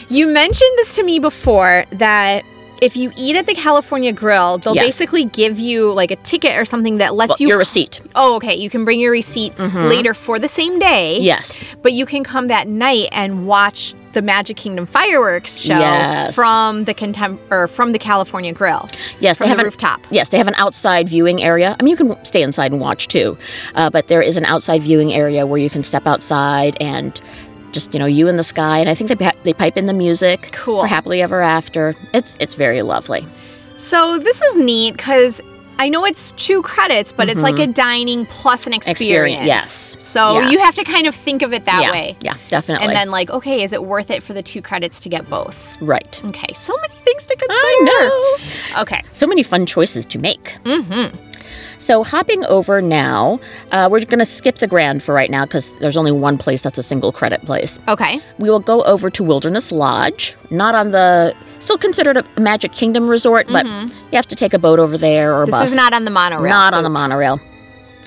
You 0.09 0.27
mentioned 0.27 0.71
this 0.77 0.95
to 0.97 1.03
me 1.03 1.17
before 1.17 1.85
that 1.93 2.43
if 2.82 2.96
you 2.98 3.12
eat 3.17 3.36
at 3.36 3.46
the 3.46 3.53
California 3.53 4.12
Grill, 4.12 4.58
they'll 4.58 4.75
Yes. 4.75 4.86
basically 4.86 5.25
give 5.25 5.60
you 5.60 5.91
like 5.94 6.12
a 6.12 6.15
ticket 6.17 6.58
or 6.58 6.65
something 6.65 6.98
that 6.98 7.15
lets 7.15 7.29
Well, 7.29 7.38
you. 7.39 7.48
your 7.50 7.58
receipt. 7.58 8.01
oh, 8.15 8.36
okay. 8.36 8.55
You 8.55 8.70
can 8.70 8.86
bring 8.86 9.00
your 9.00 9.12
receipt 9.12 9.55
Mhm. 9.58 9.89
later 9.89 10.13
for 10.13 10.39
the 10.39 10.48
same 10.48 10.79
day. 10.79 11.20
Yes. 11.22 11.63
But 11.82 11.94
you 11.94 12.05
can 12.05 12.24
come 12.24 12.48
that 12.48 12.67
night 12.67 13.10
and 13.12 13.48
watch 13.48 13.94
the 14.13 14.22
Magic 14.22 14.55
Kingdom 14.55 14.86
fireworks 14.86 15.60
show 15.60 15.77
Yes. 15.77 16.34
from 16.36 16.86
the 16.86 16.94
contem- 16.94 17.38
or 17.51 17.67
from 17.67 17.91
the 17.91 18.00
California 18.00 18.53
Grill 18.53 18.88
Yes, 19.20 19.38
from 19.38 19.46
they 19.46 19.48
the 19.48 19.50
have 19.50 19.60
an 19.60 19.65
rooftop. 19.65 20.00
Yes, 20.10 20.29
they 20.29 20.38
have 20.38 20.48
an 20.48 20.55
outside 20.58 21.10
viewing 21.10 21.44
area. 21.44 21.75
I 21.77 21.84
mean, 21.84 21.91
you 21.91 21.98
can 21.98 22.25
stay 22.25 22.41
inside 22.41 22.72
and 22.72 22.79
watch 22.79 23.10
too, 23.10 23.38
uh, 23.75 23.89
but 23.89 24.08
there 24.08 24.22
is 24.22 24.38
an 24.38 24.46
outside 24.46 24.82
viewing 24.82 25.13
area 25.13 25.46
where 25.46 25.60
you 25.60 25.70
can 25.70 25.84
step 25.84 26.08
outside 26.08 26.77
and 26.79 27.20
just 27.75 27.94
you 27.94 28.00
know 28.00 28.08
you 28.08 28.27
in 28.27 28.38
the 28.38 28.44
sky. 28.44 28.79
And 28.79 28.89
I 28.89 28.96
think 28.96 29.10
they 29.12 29.32
they 29.44 29.53
pipe 29.53 29.77
in 29.77 29.86
the 29.86 29.94
music 29.94 30.50
Cool. 30.53 30.82
for 30.82 30.88
happily 30.88 31.22
ever 31.22 31.41
after. 31.41 31.94
It's 32.13 32.36
it's 32.39 32.55
very 32.55 32.82
lovely. 32.82 33.24
So 33.77 34.17
this 34.17 34.41
is 34.41 34.55
neat 34.58 34.94
because 34.98 35.41
I 35.77 35.89
know 35.89 36.05
it's 36.05 36.32
two 36.32 36.62
credits, 36.62 37.12
but 37.12 37.27
it's 37.27 37.44
like 37.44 37.60
a 37.60 37.67
dining 37.67 38.25
plus 38.27 38.65
an 38.65 38.72
experience. 38.72 39.39
Mm-hmm. 39.39 39.48
yes. 39.48 40.01
So 40.01 40.39
Yeah. 40.39 40.50
you 40.51 40.60
have 40.60 40.74
to 40.75 40.86
kind 40.86 41.05
of 41.05 41.13
think 41.13 41.41
of 41.41 41.51
it 41.51 41.65
that 41.65 41.84
yeah, 41.84 41.91
way. 41.91 42.15
Yeah, 42.22 42.36
definitely. 42.48 42.88
And 42.88 42.96
then 42.96 43.12
like, 43.12 43.29
okay, 43.29 43.62
is 43.62 43.74
it 43.74 43.84
worth 43.84 44.10
it 44.10 44.24
for 44.24 44.32
the 44.34 44.41
two 44.41 44.62
credits 44.62 45.01
to 45.01 45.10
get 45.10 45.29
both? 45.29 45.60
right. 45.82 46.22
Okay, 46.25 46.53
so 46.53 46.74
many 46.82 46.94
things 47.03 47.25
to 47.25 47.36
consider. 47.36 47.51
I 47.51 48.38
know. 48.74 48.82
Okay. 48.84 49.01
So 49.12 49.27
many 49.27 49.44
fun 49.44 49.65
choices 49.65 50.05
to 50.05 50.17
make. 50.17 50.55
Mm-hmm. 50.63 51.35
So 51.77 52.03
hopping 52.03 52.44
over 52.46 52.82
now, 52.82 53.39
uh, 53.72 53.88
we're 53.91 54.03
going 54.05 54.20
to 54.20 54.25
skip 54.25 54.58
the 54.60 54.67
Grand 54.67 55.03
for 55.03 55.13
right 55.13 55.29
now 55.29 55.46
because 55.46 55.77
there's 55.79 55.98
only 55.98 56.12
one 56.12 56.38
place 56.38 56.62
that's 56.62 56.77
a 56.77 56.84
single 56.84 57.12
credit 57.12 57.41
place. 57.46 57.79
Okay. 57.88 58.20
We 58.39 58.50
will 58.50 58.60
go 58.60 58.84
over 58.84 59.10
to 59.10 59.24
Wilderness 59.24 59.72
Lodge, 59.72 60.36
not 60.50 60.75
on 60.75 60.91
the 60.91 61.36
still 61.60 61.77
considered 61.77 62.17
a 62.17 62.39
Magic 62.39 62.72
Kingdom 62.74 63.08
resort, 63.08 63.48
but 63.50 63.65
Mhm. 63.65 63.89
you 63.89 64.15
have 64.15 64.27
to 64.27 64.36
take 64.36 64.53
a 64.53 64.60
boat 64.60 64.77
over 64.79 64.98
there 64.98 65.34
or 65.36 65.44
a 65.44 65.46
This 65.48 65.51
bus. 65.55 65.70
is 65.72 65.75
not 65.75 65.94
on 65.94 66.05
the 66.05 66.12
monorail. 66.12 66.48
Not 66.50 66.74
on 66.74 66.84
the 66.84 66.89
monorail. 66.89 67.39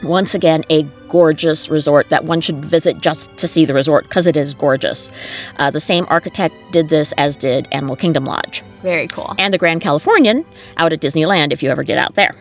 Once 0.05 0.33
again, 0.33 0.63
a 0.71 0.85
gorgeous 1.09 1.69
resort 1.69 2.09
that 2.11 2.25
one 2.25 2.41
should 2.41 2.65
visit 2.65 3.01
just 3.01 3.37
to 3.37 3.49
see 3.49 3.65
the 3.65 3.75
resort 3.75 4.05
because 4.05 4.29
it 4.29 4.37
is 4.37 4.55
gorgeous. 4.55 5.11
Uh, 5.59 5.71
the 5.73 5.81
same 5.81 6.07
architect 6.09 6.55
did 6.71 6.89
this 6.89 7.13
as 7.19 7.37
did 7.37 7.67
Animal 7.73 7.97
Kingdom 7.97 8.25
Lodge 8.25 8.63
Very 8.85 9.09
cool. 9.09 9.35
and 9.39 9.53
the 9.53 9.59
Grand 9.59 9.81
Californian 9.81 10.45
out 10.77 10.93
at 10.93 11.01
Disneyland 11.01 11.53
if 11.53 11.63
you 11.65 11.71
ever 11.71 11.83
get 11.83 11.99
out 11.99 12.15
there. 12.15 12.33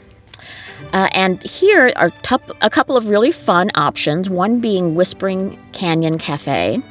Uh, 0.93 1.09
and 1.11 1.43
here 1.43 1.91
are 1.95 2.11
tup- 2.21 2.55
a 2.61 2.69
couple 2.69 2.95
of 2.97 3.07
really 3.07 3.31
fun 3.31 3.71
options, 3.75 4.29
one 4.29 4.59
being 4.59 4.95
Whispering 4.95 5.59
Canyon 5.73 6.17
Cafe. 6.17 6.81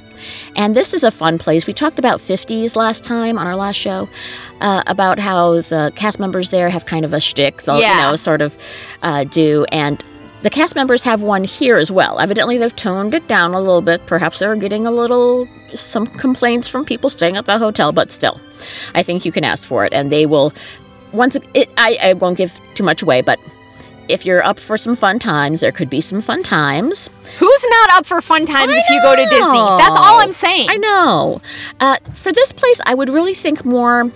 And 0.57 0.75
this 0.75 0.95
is 0.95 1.05
a 1.05 1.11
fun 1.11 1.39
place. 1.39 1.67
We 1.67 1.73
talked 1.73 1.99
about 1.99 2.21
50s 2.21 2.75
last 2.75 3.05
time 3.05 3.39
on 3.39 3.47
our 3.47 3.57
last 3.57 3.77
show, 3.77 4.09
uh, 4.61 4.83
about 4.87 5.19
how 5.19 5.61
the 5.61 5.93
cast 5.95 6.19
members 6.19 6.51
there 6.51 6.69
have 6.71 6.87
kind 6.87 7.05
of 7.05 7.13
a 7.13 7.21
shtick 7.21 7.63
they'll, 7.63 7.81
Yeah. 7.81 7.95
you 7.95 8.11
know, 8.11 8.17
sort 8.17 8.43
of 8.43 8.57
uh, 9.03 9.25
do. 9.25 9.67
And 9.73 10.03
the 10.43 10.51
cast 10.51 10.75
members 10.75 11.03
have 11.03 11.23
one 11.23 11.45
here 11.45 11.77
as 11.77 11.91
well. 11.93 12.19
Evidently, 12.19 12.57
they've 12.59 12.75
toned 12.77 13.15
it 13.15 13.27
down 13.29 13.53
a 13.55 13.61
little 13.61 13.83
bit. 13.83 14.05
Perhaps 14.07 14.39
they're 14.39 14.57
getting 14.57 14.87
a 14.87 14.91
little, 14.91 15.47
some 15.75 16.07
complaints 16.07 16.67
from 16.67 16.85
people 16.85 17.11
staying 17.11 17.37
at 17.37 17.47
the 17.47 17.59
hotel, 17.59 17.93
but 17.93 18.11
still, 18.11 18.41
I 18.95 19.03
think 19.03 19.25
you 19.25 19.33
can 19.33 19.45
ask 19.45 19.67
for 19.69 19.85
it. 19.85 19.93
And 19.93 20.11
they 20.11 20.25
will, 20.27 20.53
once 21.13 21.37
it, 21.55 21.71
I, 21.77 21.99
I 22.03 22.13
won't 22.15 22.39
give 22.39 22.59
too 22.75 22.85
much 22.85 23.03
away, 23.03 23.21
but 23.21 23.39
if 24.09 24.25
you're 24.27 24.43
up 24.45 24.59
for 24.61 24.77
some 24.79 24.95
fun 24.97 25.19
times, 25.19 25.61
there 25.61 25.73
could 25.73 25.91
be 25.91 26.01
some 26.01 26.21
fun 26.21 26.43
times. 26.43 27.11
Who's 27.39 27.65
not 27.71 27.91
up 27.99 28.07
for 28.07 28.21
fun 28.21 28.45
times 28.47 28.73
I 28.75 28.79
if 28.79 28.85
you 28.91 29.01
go 29.03 29.17
to 29.17 29.23
Disney? 29.23 29.59
That's 29.79 29.97
all 29.97 30.21
I'm 30.21 30.33
saying. 30.33 30.69
I 30.71 30.77
know. 30.77 31.41
Uh, 31.81 31.97
for 32.15 32.33
this 32.33 32.53
place, 32.53 32.81
I 32.87 32.95
would 32.95 33.09
really 33.09 33.35
think 33.35 33.65
more. 33.65 34.11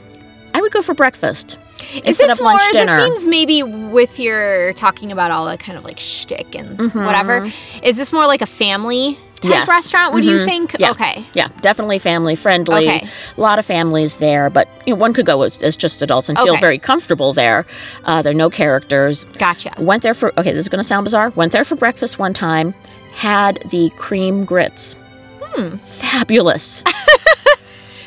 I 0.54 0.61
would 0.61 0.73
go 0.73 0.82
for 0.82 0.94
breakfast. 0.94 1.59
Is 1.94 2.00
instead 2.04 2.28
this 2.30 2.38
of 2.38 2.44
lunch 2.44 2.61
more? 2.62 2.73
dinner. 2.73 2.97
This 2.97 3.04
seems 3.04 3.26
maybe 3.26 3.62
with 3.62 4.18
your 4.20 4.73
talking 4.75 5.11
about 5.11 5.30
all 5.30 5.47
the 5.47 5.56
kind 5.56 5.78
of 5.78 5.85
like 5.85 5.99
shtick 5.99 6.54
and 6.54 6.78
Mhm. 6.78 7.06
whatever. 7.06 7.50
Is 7.82 7.97
this 7.97 8.12
more 8.12 8.26
like 8.26 8.42
a 8.42 8.47
family 8.47 9.18
type 9.40 9.50
Yes. 9.50 9.68
restaurant? 9.68 10.12
Would 10.14 10.25
you 10.25 10.38
Mhm. 10.38 10.44
think? 10.44 10.76
Yeah. 10.78 10.90
Okay. 10.90 11.25
yeah, 11.35 11.49
definitely 11.62 11.99
family 11.99 12.37
friendly. 12.37 12.88
Okay. 12.88 13.06
A 13.37 13.40
lot 13.40 13.59
of 13.59 13.66
families 13.66 14.16
there, 14.16 14.50
but 14.50 14.68
you 14.87 14.94
know, 14.94 15.00
one 15.00 15.12
could 15.12 15.26
go 15.26 15.42
as, 15.42 15.56
as 15.59 15.76
just 15.76 16.02
adults 16.02 16.28
and 16.28 16.38
feel 16.38 16.56
very 16.59 16.78
comfortable 16.78 17.32
there. 17.32 17.66
Uh, 18.04 18.23
there 18.23 18.30
are 18.32 18.35
no 18.35 18.50
characters. 18.50 19.25
Gotcha. 19.38 19.70
Went 19.78 20.02
there 20.02 20.14
for 20.14 20.32
okay. 20.38 20.52
This 20.52 20.61
is 20.66 20.68
going 20.68 20.82
to 20.82 20.87
sound 20.88 21.04
bizarre. 21.04 21.30
Went 21.37 21.52
there 21.52 21.64
for 21.64 21.76
breakfast 21.76 22.18
one 22.18 22.35
time. 22.35 22.75
Had 23.14 23.62
the 23.70 23.90
cream 23.97 24.44
grits. 24.44 24.94
Hmm. 25.42 25.76
Fabulous. 25.87 26.82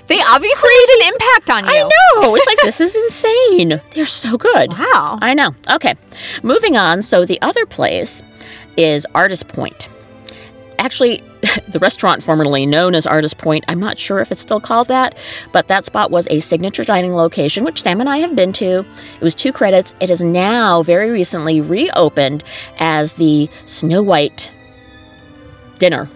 They 0.08 0.20
obviously 0.20 0.70
made 0.70 0.98
an 1.02 1.14
impact 1.14 1.50
on 1.50 1.66
you. 1.66 1.72
I 1.72 1.90
know. 2.22 2.36
It's 2.36 2.46
like 2.46 2.58
this 2.64 2.82
is 2.82 2.94
insane. 2.94 3.80
They're 3.96 4.06
so 4.06 4.38
good. 4.38 4.72
Wow. 4.74 5.18
I 5.22 5.34
know. 5.34 5.56
Okay. 5.72 5.96
Moving 6.44 6.76
on. 6.76 7.02
So 7.04 7.24
the 7.26 7.42
other 7.42 7.66
place 7.66 8.22
is 8.76 9.08
Artist 9.16 9.48
Point. 9.48 9.88
Actually, 10.80 11.22
the 11.68 11.80
restaurant 11.80 12.24
formerly 12.24 12.66
known 12.66 12.96
as 12.96 13.06
Artist 13.06 13.38
Point, 13.38 13.64
I'm 13.68 13.80
not 13.80 13.98
sure 13.98 14.20
if 14.20 14.32
it's 14.32 14.42
still 14.42 14.60
called 14.60 14.88
that, 14.88 15.18
but 15.52 15.68
that 15.68 15.86
spot 15.86 16.12
was 16.12 16.28
a 16.30 16.40
signature 16.40 16.84
dining 16.84 17.16
location, 17.16 17.64
which 17.64 17.82
Sam 17.82 18.00
and 18.00 18.10
I 18.10 18.18
have 18.18 18.36
been 18.36 18.54
to. 18.54 18.80
It 18.80 19.24
was 19.24 19.36
two 19.36 19.54
credits. 19.54 19.94
It 20.00 20.10
is 20.10 20.24
now 20.24 20.84
very 20.84 21.12
recently 21.12 21.62
reopened 21.62 22.44
as 22.80 23.16
the 23.16 23.50
Snow 23.66 24.02
White 24.02 24.52
Dinner. 25.80 26.10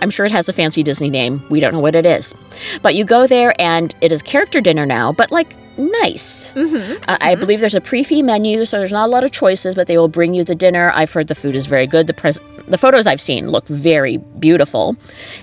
I'm 0.00 0.10
sure 0.10 0.26
it 0.26 0.32
has 0.32 0.48
a 0.48 0.52
fancy 0.52 0.82
Disney 0.82 1.08
name. 1.08 1.42
We 1.48 1.60
don't 1.60 1.72
know 1.72 1.80
what 1.80 1.94
it 1.94 2.04
is. 2.04 2.34
But 2.82 2.94
you 2.94 3.04
go 3.04 3.26
there 3.26 3.58
and 3.60 3.94
it 4.00 4.12
is 4.12 4.22
character 4.22 4.60
dinner 4.60 4.84
now, 4.84 5.12
but 5.12 5.30
like 5.30 5.56
nice. 5.76 6.52
Mm-hmm. 6.52 7.04
Uh, 7.08 7.16
I 7.20 7.34
believe 7.34 7.60
there's 7.60 7.74
a 7.74 7.80
pre-fee 7.80 8.22
menu, 8.22 8.64
so 8.64 8.78
there's 8.78 8.92
not 8.92 9.06
a 9.06 9.10
lot 9.10 9.24
of 9.24 9.30
choices, 9.32 9.74
but 9.74 9.86
they 9.86 9.96
will 9.98 10.08
bring 10.08 10.34
you 10.34 10.44
the 10.44 10.54
dinner. 10.54 10.90
I've 10.94 11.12
heard 11.12 11.28
the 11.28 11.34
food 11.34 11.56
is 11.56 11.66
very 11.66 11.86
good. 11.86 12.06
The 12.06 12.14
pres- 12.14 12.40
the 12.68 12.78
photos 12.78 13.06
I've 13.06 13.20
seen 13.20 13.50
look 13.50 13.66
very 13.68 14.16
beautiful, 14.16 14.96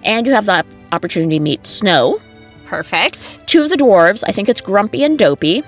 and 0.04 0.26
you 0.28 0.34
have 0.34 0.46
the 0.46 0.66
opportunity 0.92 1.38
to 1.38 1.44
meet 1.44 1.66
Snow, 1.66 2.20
Perfect. 2.66 3.40
two 3.48 3.64
of 3.64 3.70
the 3.70 3.78
dwarves. 3.78 4.24
I 4.28 4.32
think 4.32 4.50
it's 4.50 4.62
Grumpy 4.62 5.04
and 5.04 5.18
Dopey, 5.18 5.64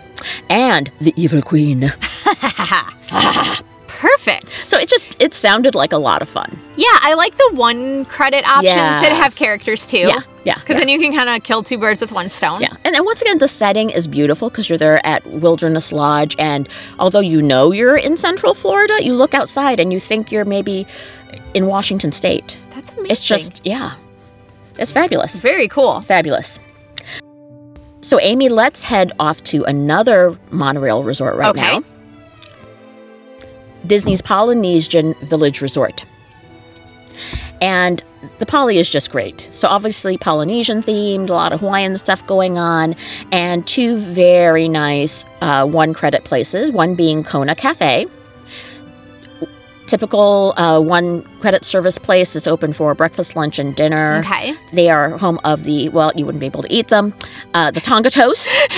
and 0.50 0.92
the 1.02 1.14
Evil 1.16 1.42
Queen. 1.42 1.94
Perfect. 3.96 4.54
So 4.56 4.78
it 4.78 4.90
just 4.90 5.16
it 5.20 5.34
sounded 5.34 5.74
like 5.74 5.94
a 5.94 5.98
lot 5.98 6.22
of 6.22 6.28
fun. 6.28 6.60
Yeah, 6.76 6.88
I 7.02 7.14
like 7.14 7.36
the 7.38 7.50
one 7.54 8.04
credit 8.06 8.46
options 8.46 8.76
that 8.76 9.14
have 9.14 9.36
characters 9.36 9.88
too. 9.88 10.00
Yeah, 10.00 10.20
yeah, 10.44 10.56
Because 10.56 10.74
yeah. 10.76 10.80
then 10.80 10.90
you 10.90 11.00
can 11.00 11.14
kind 11.14 11.30
of 11.30 11.44
kill 11.44 11.64
two 11.64 11.78
birds 11.78 12.02
with 12.02 12.12
one 12.12 12.30
stone. 12.30 12.60
Yeah, 12.62 12.76
and 12.84 12.94
then 12.94 13.06
once 13.06 13.22
again, 13.22 13.38
the 13.38 13.48
setting 13.48 13.90
is 13.90 14.06
beautiful 14.06 14.50
because 14.50 14.68
you're 14.68 14.78
there 14.78 15.04
at 15.06 15.26
Wilderness 15.28 15.94
Lodge, 15.94 16.36
and 16.38 16.68
although 17.00 17.22
you 17.22 17.42
know 17.42 17.72
you're 17.72 17.96
in 17.96 18.18
Central 18.18 18.54
Florida, 18.54 19.02
you 19.02 19.14
look 19.14 19.34
outside 19.34 19.80
and 19.80 19.94
you 19.94 20.00
think 20.00 20.30
you're 20.32 20.46
maybe 20.46 20.86
in 21.54 21.68
Washington 21.68 22.12
State. 22.12 22.60
That's 22.72 22.92
amazing. 22.92 23.12
It's 23.12 23.26
just, 23.26 23.62
yeah, 23.66 23.96
it's 24.78 24.92
fabulous. 24.92 25.36
It's 25.36 25.42
very 25.42 25.70
cool. 25.70 26.02
Fabulous. 26.02 26.60
So, 28.02 28.20
Amy, 28.20 28.50
let's 28.50 28.84
head 28.84 29.14
off 29.20 29.42
to 29.46 29.64
another 29.64 30.38
monorail 30.52 31.04
resort 31.04 31.38
right 31.38 31.50
Okay. 31.50 31.80
now 31.80 31.84
Disney's 33.88 34.22
Polynesian 34.22 35.14
Village 35.22 35.62
Resort. 35.62 36.06
And 37.62 38.04
the 38.40 38.46
Poly 38.46 38.78
is 38.78 38.90
just 38.90 39.12
great. 39.12 39.50
So, 39.54 39.68
obviously, 39.68 40.18
Polynesian 40.18 40.82
themed, 40.82 41.30
a 41.30 41.34
lot 41.34 41.54
of 41.54 41.62
Hawaiian 41.62 41.98
stuff 41.98 42.26
going 42.28 42.58
on, 42.58 42.96
and 43.32 43.66
two 43.66 43.98
very 43.98 44.68
nice 44.68 45.26
uh, 45.42 45.66
one 45.66 45.94
credit 45.94 46.26
places, 46.26 46.72
one 46.72 46.96
being 46.96 47.24
Kona 47.24 47.56
Cafe. 47.56 48.08
Typical 49.88 50.54
uh, 50.58 50.80
one 50.82 51.22
credit 51.42 51.64
service 51.64 51.98
place 52.00 52.36
is 52.36 52.48
open 52.48 52.74
for 52.74 52.96
breakfast, 52.96 53.36
lunch, 53.36 53.60
and 53.60 53.76
dinner. 53.76 54.18
Okay. 54.26 54.54
They 54.74 54.90
are 54.90 55.18
home 55.18 55.40
of 55.44 55.64
the, 55.66 55.90
well, 55.90 56.12
you 56.16 56.26
wouldn't 56.26 56.40
be 56.40 56.48
able 56.48 56.64
to 56.64 56.74
eat 56.74 56.88
them, 56.88 57.14
uh, 57.54 57.70
the 57.70 57.80
Tonga 57.82 58.10
toast. 58.10 58.50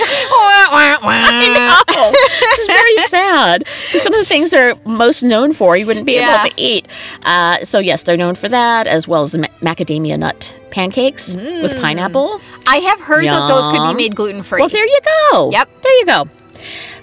I 0.70 1.84
know. 1.88 2.12
this 2.12 2.60
is 2.60 2.68
very 2.68 2.98
sad. 3.08 3.64
Some 4.02 4.14
of 4.14 4.20
the 4.20 4.26
things 4.26 4.52
they're 4.52 4.76
most 4.86 5.24
known 5.24 5.54
for, 5.54 5.78
you 5.78 5.86
wouldn't 5.86 6.06
be 6.06 6.14
Yeah. 6.16 6.42
able 6.42 6.50
to 6.50 6.62
eat. 6.62 6.88
Uh, 7.24 7.64
so, 7.64 7.80
yes, 7.80 8.04
they're 8.04 8.18
known 8.18 8.36
for 8.36 8.50
that, 8.50 8.86
as 8.88 9.08
well 9.08 9.22
as 9.22 9.32
the 9.32 9.40
macadamia 9.62 10.20
nut 10.20 10.54
pancakes 10.72 11.36
with 11.36 11.72
Mm. 11.74 11.82
pineapple. 11.82 12.42
I 12.68 12.78
have 12.78 13.00
heard 13.00 13.26
that 13.26 13.48
those 13.48 13.66
could 13.68 13.88
be 13.88 13.94
made 13.94 14.16
gluten 14.16 14.44
free. 14.44 14.60
Well, 14.60 14.70
there 14.70 14.86
you 14.86 15.00
go. 15.32 15.52
Yep. 15.52 15.70
There 15.82 16.00
you 16.00 16.06
go. 16.06 16.28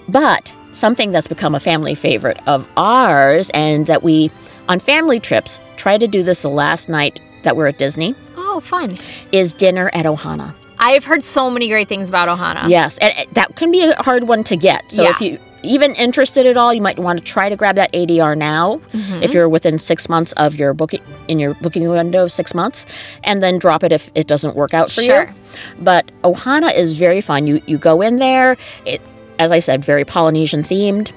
But 0.07 0.53
something 0.75 1.11
that's 1.11 1.27
become 1.27 1.55
a 1.55 1.59
family 1.59 1.95
favorite 1.95 2.39
of 2.47 2.67
ours, 2.77 3.49
and 3.53 3.87
that 3.87 4.03
we, 4.03 4.29
on 4.69 4.79
family 4.79 5.19
trips, 5.19 5.59
try 5.77 5.97
to 5.97 6.07
do 6.07 6.21
this 6.23 6.41
the 6.41 6.49
last 6.49 6.89
night 6.89 7.19
that 7.43 7.55
we're 7.55 7.67
at 7.67 7.77
Disney, 7.77 8.15
oh, 8.37 8.59
fun. 8.59 8.97
is 9.31 9.53
dinner 9.53 9.89
at 9.93 10.05
Ohana. 10.05 10.53
I've 10.79 11.05
heard 11.05 11.23
so 11.23 11.49
many 11.49 11.69
great 11.69 11.87
things 11.87 12.09
about 12.09 12.27
Ohana. 12.27 12.67
Yes, 12.69 12.97
and 12.99 13.13
that 13.33 13.55
can 13.55 13.71
be 13.71 13.81
a 13.83 13.95
hard 14.03 14.27
one 14.27 14.43
to 14.45 14.55
get. 14.57 14.91
So 14.91 15.03
if 15.03 15.21
Yeah. 15.21 15.27
you 15.33 15.39
even 15.63 15.95
interested 15.95 16.45
at 16.45 16.57
all, 16.57 16.71
you 16.73 16.81
might 16.81 16.99
want 16.99 17.17
to 17.17 17.25
try 17.25 17.49
to 17.49 17.55
grab 17.55 17.75
that 17.77 17.89
ADR 17.93 18.35
now 18.35 18.79
Mhm. 18.93 19.23
if 19.23 19.33
you're 19.33 19.49
within 19.49 19.79
six 19.79 20.07
months 20.09 20.31
of 20.33 20.53
your 20.55 20.73
booking 20.75 21.01
in 21.27 21.39
your 21.39 21.55
booking 21.55 21.89
window, 21.89 22.27
six 22.27 22.53
months, 22.53 22.85
and 23.23 23.41
then 23.41 23.57
drop 23.57 23.83
it 23.83 23.91
if 23.91 24.11
it 24.13 24.27
doesn't 24.27 24.55
work 24.55 24.73
out 24.75 24.91
for 24.91 25.01
Sure. 25.01 25.23
you. 25.23 25.63
But 25.81 26.11
Ohana 26.23 26.75
is 26.75 26.93
very 26.93 27.21
fun. 27.21 27.47
You 27.47 27.61
you 27.65 27.77
go 27.79 28.01
in 28.01 28.17
there. 28.17 28.57
It, 28.85 29.01
as 29.39 29.51
I 29.51 29.59
said, 29.59 29.83
very 29.83 30.05
Polynesian 30.05 30.63
themed, 30.63 31.11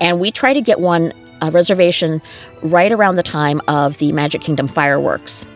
and 0.00 0.20
we 0.20 0.30
try 0.30 0.52
to 0.52 0.60
get 0.60 0.80
one 0.80 1.12
a 1.40 1.50
reservation 1.50 2.20
right 2.62 2.90
around 2.90 3.16
the 3.16 3.22
time 3.22 3.60
of 3.68 3.98
the 3.98 4.10
Magic 4.12 4.40
Kingdom 4.40 4.66
fireworks 4.66 5.46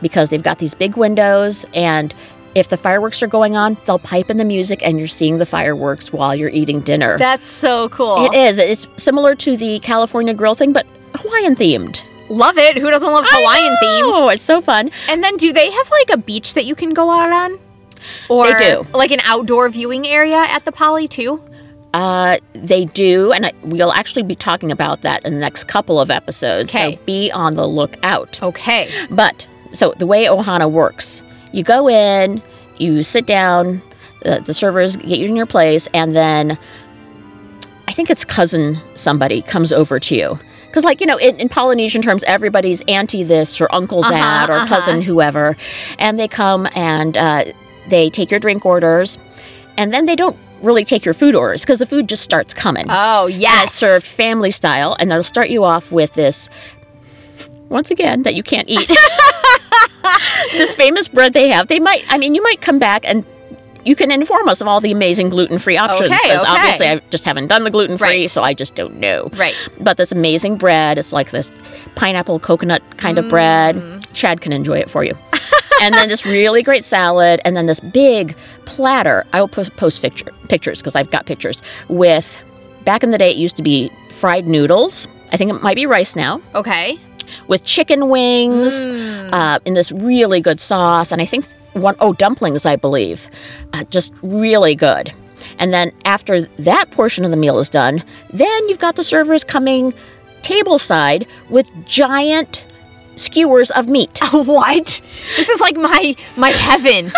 because 0.00 0.28
they've 0.28 0.42
got 0.42 0.58
these 0.58 0.74
big 0.74 0.96
windows 0.96 1.66
and 1.74 2.14
if 2.54 2.68
the 2.68 2.76
fireworks 2.76 3.20
are 3.20 3.26
going 3.26 3.56
on, 3.56 3.76
they'll 3.84 3.98
pipe 3.98 4.30
in 4.30 4.36
the 4.36 4.44
music 4.44 4.80
and 4.84 4.98
you're 4.98 5.08
seeing 5.08 5.38
the 5.38 5.46
fireworks 5.46 6.12
while 6.12 6.36
you're 6.36 6.50
eating 6.50 6.80
dinner. 6.80 7.18
That's 7.18 7.50
so 7.50 7.88
cool. 7.88 8.26
It 8.26 8.34
is. 8.34 8.58
It's 8.58 8.86
similar 8.96 9.34
to 9.34 9.56
the 9.56 9.80
California 9.80 10.34
grill 10.34 10.54
thing, 10.54 10.72
but 10.72 10.86
Hawaiian 11.16 11.56
themed. 11.56 12.04
Love 12.28 12.56
it. 12.56 12.76
Who 12.78 12.90
doesn't 12.90 13.12
love 13.12 13.24
Hawaiian 13.28 13.76
themes? 13.80 14.14
Oh, 14.16 14.28
it's 14.28 14.42
so 14.42 14.60
fun. 14.60 14.90
And 15.08 15.22
then 15.22 15.36
do 15.36 15.52
they 15.52 15.70
have 15.70 15.90
like 15.90 16.10
a 16.10 16.16
beach 16.16 16.54
that 16.54 16.64
you 16.64 16.74
can 16.74 16.94
go 16.94 17.10
out 17.10 17.32
on? 17.32 17.58
Or 18.28 18.56
do. 18.58 18.86
like 18.92 19.10
an 19.10 19.20
outdoor 19.20 19.68
viewing 19.68 20.06
area 20.06 20.36
at 20.36 20.64
the 20.64 20.72
Poly 20.72 21.08
too? 21.08 21.42
Uh, 21.92 22.38
they 22.54 22.86
do, 22.86 23.30
and 23.30 23.46
I, 23.46 23.52
we'll 23.62 23.92
actually 23.92 24.24
be 24.24 24.34
talking 24.34 24.72
about 24.72 25.02
that 25.02 25.24
in 25.24 25.32
the 25.32 25.38
next 25.38 25.64
couple 25.64 26.00
of 26.00 26.10
episodes. 26.10 26.74
Okay. 26.74 26.96
So 26.96 27.04
be 27.04 27.30
on 27.30 27.54
the 27.54 27.68
lookout. 27.68 28.42
Okay. 28.42 28.90
But 29.10 29.46
so 29.72 29.94
the 29.98 30.06
way 30.06 30.24
Ohana 30.24 30.70
works, 30.70 31.22
you 31.52 31.62
go 31.62 31.88
in, 31.88 32.42
you 32.78 33.04
sit 33.04 33.26
down, 33.26 33.80
the, 34.22 34.42
the 34.44 34.52
servers 34.52 34.96
get 34.96 35.20
you 35.20 35.26
in 35.26 35.36
your 35.36 35.46
place, 35.46 35.88
and 35.94 36.16
then 36.16 36.58
I 37.86 37.92
think 37.92 38.10
it's 38.10 38.24
cousin 38.24 38.76
somebody 38.96 39.42
comes 39.42 39.72
over 39.72 40.00
to 40.00 40.16
you. 40.16 40.38
Because, 40.66 40.82
like, 40.82 41.00
you 41.00 41.06
know, 41.06 41.18
in, 41.18 41.38
in 41.38 41.48
Polynesian 41.48 42.02
terms, 42.02 42.24
everybody's 42.24 42.82
auntie 42.88 43.22
this 43.22 43.60
or 43.60 43.72
uncle 43.72 44.00
Uh-huh, 44.00 44.10
that 44.10 44.50
or 44.50 44.54
uh-huh. 44.54 44.66
cousin 44.66 45.02
whoever. 45.02 45.56
And 46.00 46.18
they 46.18 46.26
come 46.26 46.66
and 46.74 47.16
uh, 47.16 47.44
they 47.88 48.10
take 48.10 48.30
your 48.30 48.40
drink 48.40 48.64
orders, 48.66 49.18
and 49.76 49.92
then 49.92 50.06
they 50.06 50.16
don't 50.16 50.36
really 50.62 50.84
take 50.84 51.04
your 51.04 51.14
food 51.14 51.34
orders 51.34 51.60
because 51.62 51.78
the 51.78 51.86
food 51.86 52.08
just 52.08 52.22
starts 52.22 52.54
coming. 52.54 52.86
Oh 52.88 53.26
And 53.26 53.34
yes. 53.34 53.64
it's 53.64 53.74
served 53.74 54.06
family 54.06 54.50
style, 54.50 54.96
and 54.98 55.10
they'll 55.10 55.22
start 55.22 55.50
you 55.50 55.64
off 55.64 55.92
with 55.92 56.12
this, 56.14 56.48
once 57.68 57.90
again, 57.90 58.22
that 58.22 58.34
you 58.34 58.42
can't 58.42 58.68
eat. 58.68 58.88
this 60.52 60.74
famous 60.74 61.08
bread 61.08 61.32
they 61.32 61.48
have. 61.48 61.68
They 61.68 61.80
might, 61.80 62.04
I 62.08 62.18
mean, 62.18 62.34
you 62.34 62.42
might 62.42 62.60
come 62.60 62.78
back 62.78 63.02
and 63.04 63.24
you 63.84 63.94
can 63.96 64.10
inform 64.10 64.48
us 64.48 64.60
of 64.62 64.68
all 64.68 64.80
the 64.80 64.90
amazing 64.92 65.28
gluten 65.28 65.58
free 65.58 65.76
options. 65.76 66.10
Okay, 66.10 66.18
Because 66.22 66.42
okay. 66.42 66.50
obviously, 66.52 66.86
I 66.88 66.96
just 67.10 67.24
haven't 67.26 67.48
done 67.48 67.64
the 67.64 67.70
gluten 67.70 67.98
free, 67.98 68.08
Right. 68.20 68.30
so 68.30 68.42
I 68.42 68.54
just 68.54 68.74
don't 68.74 68.96
know. 68.98 69.28
Right. 69.34 69.54
But 69.80 69.98
this 69.98 70.10
amazing 70.12 70.56
bread, 70.56 70.96
it's 70.96 71.12
like 71.12 71.30
this 71.32 71.50
pineapple 71.94 72.40
coconut 72.40 72.82
kind 72.96 73.18
of 73.18 73.28
bread. 73.28 73.76
Mm. 73.76 74.06
Chad 74.14 74.40
can 74.40 74.52
enjoy 74.52 74.78
it 74.78 74.88
for 74.88 75.04
you. 75.04 75.14
and 75.82 75.94
then 75.94 76.08
this 76.08 76.24
really 76.24 76.62
great 76.62 76.84
salad, 76.84 77.40
and 77.44 77.56
then 77.56 77.66
this 77.66 77.80
big 77.80 78.36
platter. 78.64 79.24
I 79.32 79.40
will 79.40 79.48
po- 79.48 79.64
post 79.76 80.02
picture, 80.02 80.26
pictures 80.48 80.78
because 80.80 80.94
I've 80.96 81.10
got 81.10 81.26
pictures 81.26 81.62
with. 81.88 82.38
Back 82.84 83.02
in 83.02 83.10
the 83.12 83.18
day, 83.18 83.30
it 83.30 83.36
used 83.38 83.56
to 83.56 83.62
be 83.62 83.90
fried 84.10 84.46
noodles. 84.46 85.08
I 85.32 85.36
think 85.38 85.50
it 85.50 85.62
might 85.62 85.74
be 85.76 85.86
rice 85.86 86.14
now 86.14 86.40
Okay. 86.54 86.98
with 87.48 87.64
chicken 87.64 88.08
wings 88.10 88.86
Mm. 88.86 89.30
uh, 89.32 89.58
in 89.64 89.72
this 89.74 89.90
really 89.90 90.40
good 90.40 90.60
sauce, 90.60 91.10
and 91.10 91.22
I 91.22 91.24
think 91.24 91.46
one 91.72 91.96
oh 92.00 92.12
dumplings, 92.12 92.66
I 92.66 92.76
believe, 92.76 93.28
uh, 93.72 93.84
just 93.84 94.12
really 94.22 94.74
good. 94.74 95.12
And 95.58 95.72
then 95.72 95.92
after 96.04 96.42
that 96.42 96.90
portion 96.90 97.24
of 97.24 97.30
the 97.30 97.36
meal 97.36 97.58
is 97.58 97.68
done, 97.70 98.02
then 98.32 98.68
you've 98.68 98.78
got 98.80 98.96
the 98.96 99.04
servers 99.04 99.44
coming 99.44 99.92
tableside 100.42 101.26
with 101.48 101.66
giant 101.86 102.66
skewers 103.16 103.70
of 103.72 103.88
meat. 103.88 104.18
what? 104.32 105.00
This 105.36 105.48
is 105.48 105.60
like 105.60 105.76
my 105.76 106.14
my 106.36 106.50
heaven. 106.68 107.12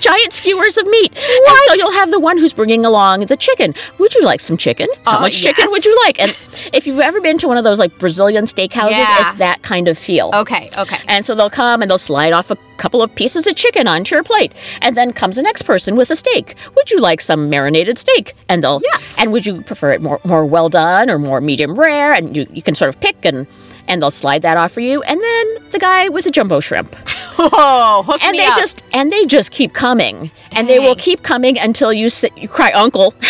giant 0.00 0.32
skewers 0.32 0.76
of 0.76 0.86
meat. 0.86 1.12
And 1.16 1.42
What? 1.46 1.68
so 1.70 1.74
you'll 1.74 1.92
have 1.98 2.10
the 2.10 2.20
one 2.20 2.38
who's 2.38 2.52
bringing 2.52 2.84
along 2.84 3.26
the 3.26 3.36
chicken. 3.36 3.74
Would 3.98 4.14
you 4.14 4.22
like 4.22 4.40
some 4.40 4.56
chicken? 4.56 4.88
How 5.04 5.18
Uh, 5.18 5.20
much 5.20 5.42
chicken 5.42 5.64
yes. 5.64 5.70
would 5.70 5.84
you 5.84 5.96
like? 6.04 6.20
And 6.20 6.36
if 6.72 6.86
you've 6.86 7.00
ever 7.00 7.20
been 7.20 7.38
to 7.38 7.48
one 7.48 7.56
of 7.56 7.64
those 7.64 7.78
like 7.78 7.96
Brazilian 7.98 8.44
steakhouses, 8.44 8.90
Yeah. 8.92 9.26
it's 9.28 9.36
that 9.38 9.62
kind 9.62 9.88
of 9.88 9.98
feel. 9.98 10.30
Okay, 10.34 10.70
okay. 10.78 10.98
And 11.08 11.24
so 11.24 11.34
they'll 11.34 11.50
come 11.50 11.82
and 11.82 11.90
they'll 11.90 11.98
slide 11.98 12.32
off 12.32 12.50
a 12.50 12.56
couple 12.76 13.02
of 13.02 13.14
pieces 13.14 13.46
of 13.46 13.54
chicken 13.54 13.86
onto 13.86 14.14
your 14.14 14.24
plate. 14.24 14.52
And 14.82 14.96
then 14.96 15.12
comes 15.12 15.36
the 15.36 15.42
next 15.42 15.62
person 15.62 15.96
with 15.96 16.10
a 16.10 16.16
steak. 16.16 16.56
Would 16.76 16.90
you 16.90 17.00
like 17.00 17.20
some 17.20 17.48
marinated 17.48 17.98
steak? 17.98 18.34
And 18.48 18.62
they'll 18.62 18.80
Yes. 18.84 19.16
And 19.18 19.32
would 19.32 19.46
you 19.46 19.62
prefer 19.62 19.92
it 19.92 20.02
more 20.02 20.20
more 20.24 20.44
well 20.44 20.68
done 20.68 21.08
or 21.10 21.18
more 21.18 21.40
medium 21.40 21.78
rare? 21.78 22.12
And 22.12 22.36
you, 22.36 22.46
you 22.52 22.62
can 22.62 22.74
sort 22.74 22.88
of 22.88 23.00
pick 23.00 23.24
and 23.24 23.46
and 23.88 24.00
they'll 24.02 24.10
slide 24.10 24.42
that 24.42 24.56
off 24.56 24.72
for 24.72 24.80
you. 24.80 25.02
And 25.02 25.20
then 25.20 25.46
the 25.70 25.78
guy 25.78 26.08
with 26.08 26.24
the 26.24 26.30
jumbo 26.30 26.60
shrimp. 26.60 26.94
Oh, 27.36 28.04
hook 28.06 28.22
And 28.22 28.30
me 28.30 28.38
they 28.38 28.46
up. 28.46 28.56
just 28.56 28.84
and 28.92 29.12
they 29.12 29.26
just 29.26 29.50
keep 29.50 29.72
coming. 29.74 30.30
And 30.52 30.68
they 30.68 30.78
will 30.78 30.94
keep 30.94 31.24
coming 31.24 31.58
until 31.58 31.92
you 31.92 32.08
sit 32.08 32.36
you 32.38 32.48
cry 32.48 32.70
uncle. 32.72 33.12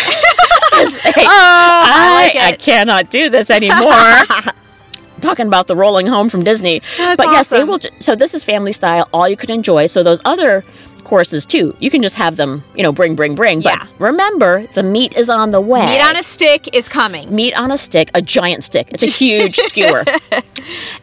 Hey, 0.75 1.13
Oh, 1.17 1.23
I 1.25 2.31
like 2.33 2.35
I 2.35 2.55
cannot 2.57 3.09
do 3.09 3.29
this 3.31 3.49
anymore. 3.49 4.53
Talking 5.21 5.47
about 5.47 5.67
the 5.67 5.75
rolling 5.75 6.07
home 6.07 6.29
from 6.29 6.43
Disney. 6.43 6.81
That's 6.97 7.17
but 7.17 7.31
yes, 7.31 7.49
they 7.49 7.63
will. 7.63 7.79
ju- 7.79 7.89
So 7.99 8.15
this 8.15 8.33
is 8.33 8.43
family 8.43 8.71
style, 8.73 9.07
all 9.13 9.27
you 9.29 9.37
can 9.37 9.49
enjoy. 9.51 9.85
So 9.87 10.03
those 10.03 10.21
other 10.25 10.63
courses 11.03 11.45
too, 11.45 11.75
you 11.79 11.89
can 11.91 12.01
just 12.01 12.15
have 12.15 12.35
them, 12.35 12.63
you 12.75 12.81
know, 12.83 12.91
bring, 12.91 13.15
bring, 13.15 13.35
bring. 13.35 13.61
But 13.61 13.73
Yeah. 13.79 13.87
remember, 13.99 14.65
the 14.73 14.81
meat 14.83 15.15
is 15.15 15.29
on 15.29 15.51
the 15.51 15.61
way. 15.61 15.85
Meat 15.85 16.01
on 16.01 16.15
a 16.15 16.23
stick 16.23 16.73
is 16.75 16.89
coming. 16.89 17.33
Meat 17.33 17.53
on 17.53 17.71
a 17.71 17.77
stick, 17.77 18.09
a 18.13 18.21
giant 18.21 18.63
stick. 18.63 18.87
It's 18.91 19.03
a 19.03 19.05
huge 19.23 19.55
skewer. 19.57 20.03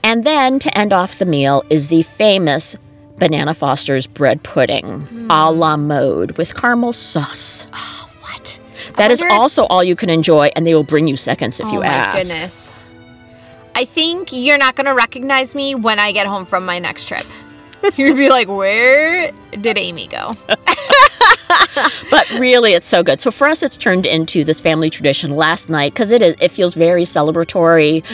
And 0.02 0.24
then 0.24 0.58
to 0.58 0.76
end 0.76 0.92
off 0.92 1.18
the 1.18 1.24
meal 1.24 1.62
is 1.70 1.88
the 1.88 2.02
famous 2.02 2.76
Banana 3.18 3.54
Foster's 3.54 4.06
bread 4.08 4.42
pudding, 4.42 5.02
hmm. 5.06 5.30
a 5.30 5.50
la 5.52 5.76
mode 5.76 6.36
with 6.36 6.56
caramel 6.56 6.92
sauce. 6.92 7.66
Oh, 7.72 8.10
what? 8.22 8.58
That 8.96 9.10
is 9.12 9.22
also 9.30 9.64
all 9.66 9.84
you 9.84 9.94
can 9.94 10.10
enjoy, 10.10 10.50
and 10.56 10.66
they 10.66 10.74
will 10.74 10.82
bring 10.82 11.06
you 11.06 11.16
seconds 11.16 11.60
if 11.60 11.66
oh 11.66 11.72
you 11.72 11.78
my 11.80 11.86
ask. 11.86 12.28
goodness. 12.28 12.74
I 13.74 13.84
think 13.84 14.32
you're 14.32 14.58
not 14.58 14.76
gonna 14.76 14.94
recognize 14.94 15.54
me 15.54 15.74
when 15.74 15.98
I 15.98 16.12
get 16.12 16.26
home 16.26 16.44
from 16.44 16.64
my 16.64 16.78
next 16.78 17.06
trip. 17.08 17.26
You'd 17.96 18.16
be 18.16 18.28
like, 18.28 18.48
"Where 18.48 19.32
did 19.60 19.76
Amy 19.78 20.06
go?" 20.06 20.36
But 22.10 22.28
really, 22.32 22.74
it's 22.74 22.86
so 22.86 23.02
good. 23.02 23.20
So 23.20 23.30
for 23.30 23.46
us, 23.48 23.62
it's 23.62 23.76
turned 23.76 24.06
into 24.06 24.44
this 24.44 24.60
family 24.60 24.90
tradition 24.90 25.34
last 25.34 25.68
night 25.68 25.92
because 25.92 26.10
it 26.10 26.22
is. 26.22 26.34
It 26.40 26.50
feels 26.50 26.74
very 26.74 27.04
celebratory, 27.04 28.04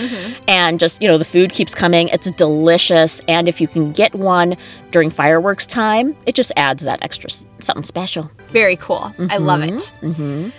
and 0.46 0.78
just 0.78 1.02
you 1.02 1.08
know, 1.08 1.18
the 1.18 1.24
food 1.24 1.52
keeps 1.52 1.74
coming. 1.74 2.08
It's 2.08 2.30
delicious, 2.32 3.20
and 3.28 3.48
if 3.48 3.60
you 3.60 3.68
can 3.68 3.92
get 3.92 4.14
one 4.14 4.56
during 4.90 5.10
fireworks 5.10 5.66
time, 5.66 6.16
it 6.26 6.34
just 6.34 6.52
adds 6.56 6.84
that 6.84 7.02
extra 7.02 7.30
something 7.60 7.84
special. 7.84 8.30
Very 8.48 8.76
cool. 8.76 9.12
I 9.30 9.38
love 9.38 9.62
it. 9.62 9.92
Mm-hmm. 10.02 10.50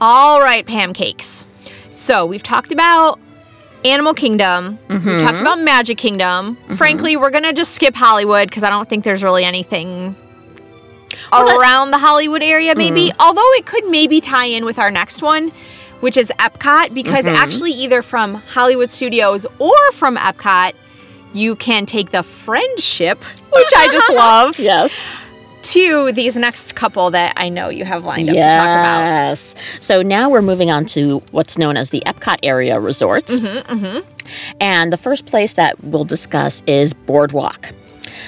All 0.00 0.40
right, 0.40 0.64
Pamcakes. 0.66 1.44
So 1.90 2.24
we've 2.26 2.42
talked 2.42 2.72
about 2.72 3.18
Animal 3.84 4.14
Kingdom. 4.14 4.78
We've 4.88 5.00
Mm-hmm. 5.00 5.26
talked 5.26 5.40
about 5.40 5.58
Magic 5.60 5.98
Kingdom. 5.98 6.56
Frankly, 6.76 7.16
we're 7.16 7.30
gonna 7.30 7.52
just 7.52 7.74
skip 7.74 7.94
Hollywood 7.94 8.48
because 8.48 8.62
I 8.64 8.70
don't 8.70 8.88
think 8.88 9.04
there's 9.04 9.22
really 9.22 9.44
anything 9.44 10.14
Well, 11.32 11.58
around 11.60 11.90
the 11.90 11.98
Hollywood 11.98 12.42
area. 12.42 12.74
Maybe, 12.74 13.12
although 13.18 13.52
it 13.54 13.66
could 13.66 13.86
maybe 13.88 14.20
tie 14.20 14.46
in 14.46 14.64
with 14.64 14.78
our 14.78 14.90
next 14.90 15.22
one, 15.22 15.52
which 16.00 16.16
is 16.16 16.32
Epcot, 16.38 16.94
because 16.94 17.24
Mhm. 17.26 17.34
actually 17.36 17.72
either 17.72 18.02
from 18.02 18.34
Hollywood 18.34 18.90
Studios 18.90 19.46
or 19.58 19.76
from 19.92 20.16
Epcot. 20.16 20.72
You 21.32 21.54
can 21.54 21.86
take 21.86 22.10
the 22.10 22.22
friendship, 22.24 23.22
which 23.52 23.68
I 23.76 23.86
just 23.88 24.10
love, 24.14 24.58
Yes. 24.58 25.06
To 25.62 26.12
these 26.12 26.36
next 26.36 26.74
couple 26.74 27.10
that 27.10 27.34
I 27.36 27.48
know 27.48 27.68
you 27.68 27.84
have 27.84 28.04
lined 28.04 28.28
up 28.28 28.34
to 28.34 28.40
talk 28.40 28.50
about. 28.50 29.00
Yes. 29.00 29.54
So 29.80 30.02
now 30.02 30.28
we're 30.30 30.42
moving 30.42 30.70
on 30.70 30.86
to 30.86 31.22
what's 31.30 31.58
known 31.58 31.76
as 31.76 31.90
the 31.90 32.02
Epcot 32.06 32.38
area 32.42 32.80
resorts. 32.80 33.38
Mm-hmm, 33.40 33.84
mm-hmm. 33.84 34.54
And 34.60 34.92
the 34.92 34.96
first 34.96 35.26
place 35.26 35.54
that 35.54 35.82
we'll 35.84 36.04
discuss 36.04 36.62
is 36.66 36.92
Boardwalk. 36.92 37.72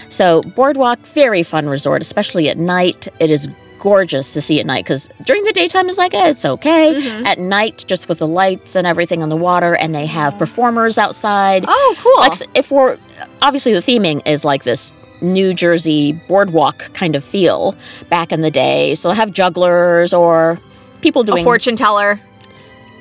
So, 0.09 0.43
Boardwalk, 0.43 0.99
very 1.07 1.43
fun 1.43 1.69
resort, 1.69 2.03
especially 2.03 2.49
at 2.49 2.59
night. 2.59 3.09
It 3.19 3.31
is 3.31 3.49
gorgeous 3.79 4.33
to 4.33 4.41
see 4.41 4.61
at 4.61 4.67
night 4.67 4.85
because 4.85 5.09
during 5.25 5.43
the 5.43 5.53
daytime 5.53 5.89
it's 5.89 5.99
like 5.99 6.15
eh, 6.15 6.29
it's 6.29 6.45
okay. 6.45 6.95
Mhm. 6.95 7.27
At 7.27 7.41
night, 7.41 7.85
just 7.89 8.09
with 8.09 8.19
the 8.19 8.29
lights 8.29 8.77
and 8.77 8.87
everything 8.87 9.25
on 9.25 9.29
the 9.29 9.37
water, 9.37 9.75
and 9.75 9.93
they 9.93 10.07
have 10.07 10.39
performers 10.39 10.99
outside. 10.99 11.65
Oh, 11.67 11.97
cool. 11.99 12.17
Like 12.19 12.33
if 12.55 12.71
we're 12.71 12.97
obviously 13.41 13.73
the 13.73 13.81
theming 13.81 14.23
is 14.25 14.45
like 14.45 14.63
this 14.63 14.93
New 15.23 15.55
Jersey 15.55 16.13
boardwalk 16.13 16.93
kind 16.95 17.17
of 17.17 17.25
feel 17.25 17.75
back 18.09 18.33
in 18.33 18.43
the 18.43 18.51
day. 18.51 18.95
So 18.95 19.09
they'll 19.09 19.17
have 19.17 19.33
jugglers 19.33 20.13
or 20.13 20.59
people 21.01 21.25
doing 21.25 21.41
a 21.41 21.45
fortune 21.45 21.77
teller. 21.77 22.21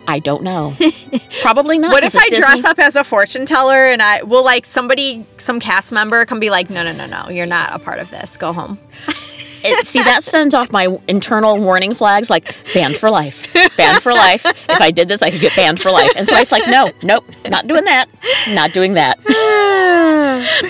I 0.07 0.19
don't 0.19 0.43
know. 0.43 0.73
Probably 1.41 1.77
not. 1.77 1.91
What 1.91 2.03
if 2.03 2.15
I 2.15 2.21
it's 2.25 2.39
dress 2.39 2.65
up 2.65 2.79
as 2.79 2.95
a 2.95 3.03
fortune 3.03 3.45
teller 3.45 3.85
and 3.87 4.01
I 4.01 4.23
will 4.23 4.43
like 4.43 4.65
somebody, 4.65 5.25
some 5.37 5.59
cast 5.59 5.91
member 5.91 6.25
can 6.25 6.39
be 6.39 6.49
like, 6.49 6.69
no, 6.69 6.83
no, 6.83 6.91
no, 6.91 7.05
no, 7.05 7.29
you're 7.29 7.45
not 7.45 7.73
a 7.73 7.79
part 7.79 7.99
of 7.99 8.09
this. 8.09 8.37
Go 8.37 8.51
home. 8.51 8.79
It, 9.63 9.85
see, 9.87 10.01
that 10.03 10.23
sends 10.23 10.53
off 10.53 10.71
my 10.71 10.97
internal 11.07 11.57
warning 11.57 11.93
flags 11.93 12.29
like 12.29 12.55
banned 12.73 12.97
for 12.97 13.09
life, 13.09 13.51
banned 13.77 14.01
for 14.01 14.13
life. 14.13 14.45
If 14.45 14.81
I 14.81 14.91
did 14.91 15.07
this, 15.07 15.21
I 15.21 15.31
could 15.31 15.41
get 15.41 15.55
banned 15.55 15.79
for 15.79 15.91
life. 15.91 16.11
And 16.15 16.27
so 16.27 16.35
I 16.35 16.39
was 16.39 16.51
like, 16.51 16.67
no, 16.67 16.91
nope, 17.03 17.25
not 17.49 17.67
doing 17.67 17.85
that, 17.85 18.07
not 18.49 18.73
doing 18.73 18.93
that. 18.93 19.19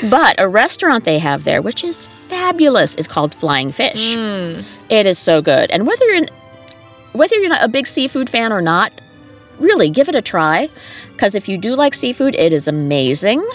But 0.09 0.35
a 0.39 0.47
restaurant 0.47 1.05
they 1.05 1.19
have 1.19 1.43
there, 1.43 1.61
which 1.61 1.83
is 1.83 2.07
fabulous, 2.29 2.95
is 2.95 3.07
called 3.07 3.33
Flying 3.33 3.71
Fish. 3.71 4.15
Mm. 4.15 4.63
It 4.89 5.05
is 5.05 5.17
so 5.17 5.41
good. 5.41 5.71
And 5.71 5.87
whether 5.87 6.05
you're 6.05 6.27
whether 7.13 7.35
you're 7.37 7.49
not 7.49 7.63
a 7.63 7.67
big 7.67 7.87
seafood 7.87 8.29
fan 8.29 8.51
or 8.51 8.61
not, 8.61 8.91
really 9.59 9.89
give 9.89 10.09
it 10.09 10.15
a 10.15 10.21
try. 10.21 10.69
Because 11.11 11.35
if 11.35 11.47
you 11.47 11.57
do 11.57 11.75
like 11.75 11.93
seafood, 11.93 12.35
it 12.35 12.51
is 12.51 12.67
amazing. 12.67 13.45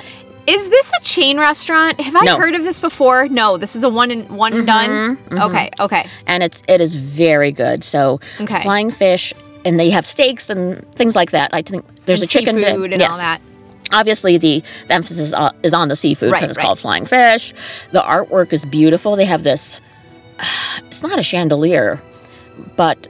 Is 0.46 0.68
this 0.68 0.90
a 1.00 1.02
chain 1.02 1.38
restaurant? 1.38 2.00
Have 2.00 2.14
I 2.16 2.24
No. 2.24 2.36
heard 2.38 2.54
of 2.54 2.62
this 2.62 2.78
before? 2.80 3.28
No, 3.28 3.56
this 3.56 3.74
is 3.74 3.82
a 3.84 3.88
one 3.88 4.10
and 4.10 4.28
one 4.30 4.52
and 4.52 4.66
done. 4.66 5.16
mhm. 5.30 5.42
Okay, 5.42 5.70
okay, 5.80 6.06
And 6.26 6.42
it's 6.42 6.62
it 6.68 6.80
is 6.80 6.94
very 6.94 7.50
good. 7.52 7.82
So 7.82 8.20
okay. 8.40 8.62
flying 8.62 8.90
fish 8.90 9.32
and 9.64 9.78
they 9.80 9.90
have 9.90 10.06
steaks 10.06 10.48
and 10.48 10.84
things 10.94 11.16
like 11.16 11.32
that. 11.32 11.50
I 11.52 11.62
think 11.62 11.84
there's 12.06 12.22
And 12.22 12.28
a 12.30 12.32
chicken 12.32 12.56
di- 12.56 12.62
seafood 12.70 12.92
and 12.92 13.00
yes. 13.00 13.14
all 13.14 13.20
that. 13.22 13.40
Obviously, 13.92 14.36
the, 14.36 14.62
the 14.88 14.94
emphasis 14.94 15.32
is 15.62 15.72
on 15.74 15.88
the 15.88 15.96
seafood 15.96 16.30
because 16.30 16.42
Right, 16.42 16.48
it's 16.50 16.56
right. 16.58 16.64
called 16.64 16.78
flying 16.80 17.06
fish. 17.06 17.52
The 17.92 18.00
artwork 18.02 18.52
is 18.52 18.64
beautiful. 18.64 19.16
They 19.16 19.24
have 19.24 19.42
this. 19.42 19.80
It's 20.86 21.02
not 21.02 21.18
a 21.18 21.22
chandelier, 21.22 22.00
but 22.76 23.08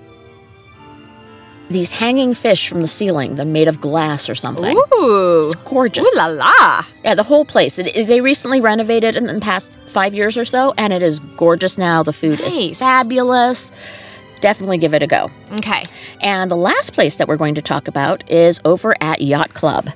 these 1.69 1.91
hanging 1.91 2.33
fish 2.35 2.69
from 2.69 2.83
the 2.83 2.89
ceiling. 2.89 3.37
They're 3.37 3.45
made 3.47 3.67
of 3.69 3.81
glass 3.81 4.29
or 4.31 4.35
something. 4.35 4.77
Ooh. 4.77 5.41
It's 5.45 5.55
gorgeous. 5.57 6.07
Ooh 6.07 6.17
la 6.17 6.27
la. 6.27 6.85
Yeah, 7.05 7.15
the 7.15 7.23
whole 7.25 7.45
place. 7.45 7.79
It, 7.79 7.89
it- 7.89 8.07
they 8.07 8.21
recently 8.21 8.61
renovated 8.61 9.17
in 9.17 9.27
the 9.27 9.41
past 9.41 9.73
five 9.89 10.15
years 10.15 10.37
or 10.39 10.45
so, 10.45 10.75
and 10.79 10.93
it 10.93 11.03
is 11.03 11.19
gorgeous 11.37 11.77
now. 11.79 12.03
The 12.03 12.13
food 12.13 12.41
Nice. 12.41 12.57
is 12.57 12.79
fabulous. 12.79 13.73
Definitely 14.41 14.79
give 14.79 14.93
it 14.95 15.03
a 15.03 15.07
go. 15.07 15.31
Okay. 15.53 15.83
And 16.21 16.51
the 16.51 16.57
last 16.57 16.93
place 16.93 17.17
that 17.17 17.27
we're 17.27 17.37
going 17.39 17.55
to 17.55 17.63
talk 17.63 17.89
about 17.89 18.29
is 18.31 18.61
over 18.65 18.95
at 19.01 19.23
Yacht 19.23 19.55
Club. 19.55 19.89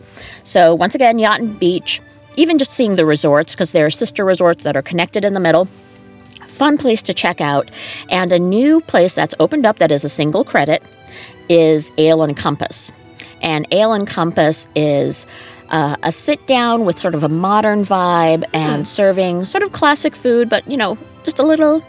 So, 0.44 0.74
once 0.74 0.94
again, 0.94 1.18
Yacht 1.18 1.40
and 1.40 1.58
Beach, 1.58 2.00
even 2.36 2.56
just 2.56 2.72
seeing 2.72 2.96
the 2.96 3.04
resorts, 3.04 3.54
because 3.54 3.72
there 3.72 3.84
are 3.84 3.90
sister 3.90 4.24
resorts 4.24 4.64
that 4.64 4.76
are 4.76 4.82
connected 4.82 5.24
in 5.26 5.34
the 5.34 5.40
middle. 5.40 5.68
Fun 6.48 6.78
place 6.78 7.02
to 7.02 7.14
check 7.14 7.40
out. 7.40 7.70
And 8.08 8.32
a 8.32 8.38
new 8.38 8.80
place 8.82 9.12
that's 9.14 9.34
opened 9.40 9.66
up 9.66 9.78
that 9.78 9.92
is 9.92 10.04
a 10.04 10.08
single 10.08 10.44
credit 10.44 10.82
is 11.50 11.92
Ale 11.98 12.22
and 12.22 12.34
Compass. 12.36 12.90
And 13.42 13.66
Ale 13.72 13.92
and 13.92 14.06
Compass 14.06 14.66
is 14.74 15.26
uh, 15.70 15.96
a 16.02 16.12
sit 16.12 16.46
down 16.46 16.84
with 16.84 16.98
sort 16.98 17.14
of 17.14 17.22
a 17.22 17.28
modern 17.28 17.84
vibe 17.84 18.44
and 18.54 18.86
serving 18.88 19.44
sort 19.44 19.62
of 19.62 19.72
classic 19.72 20.14
food, 20.16 20.48
but 20.48 20.66
you 20.68 20.76
know, 20.76 20.96
just 21.24 21.38
a 21.38 21.42
little, 21.42 21.84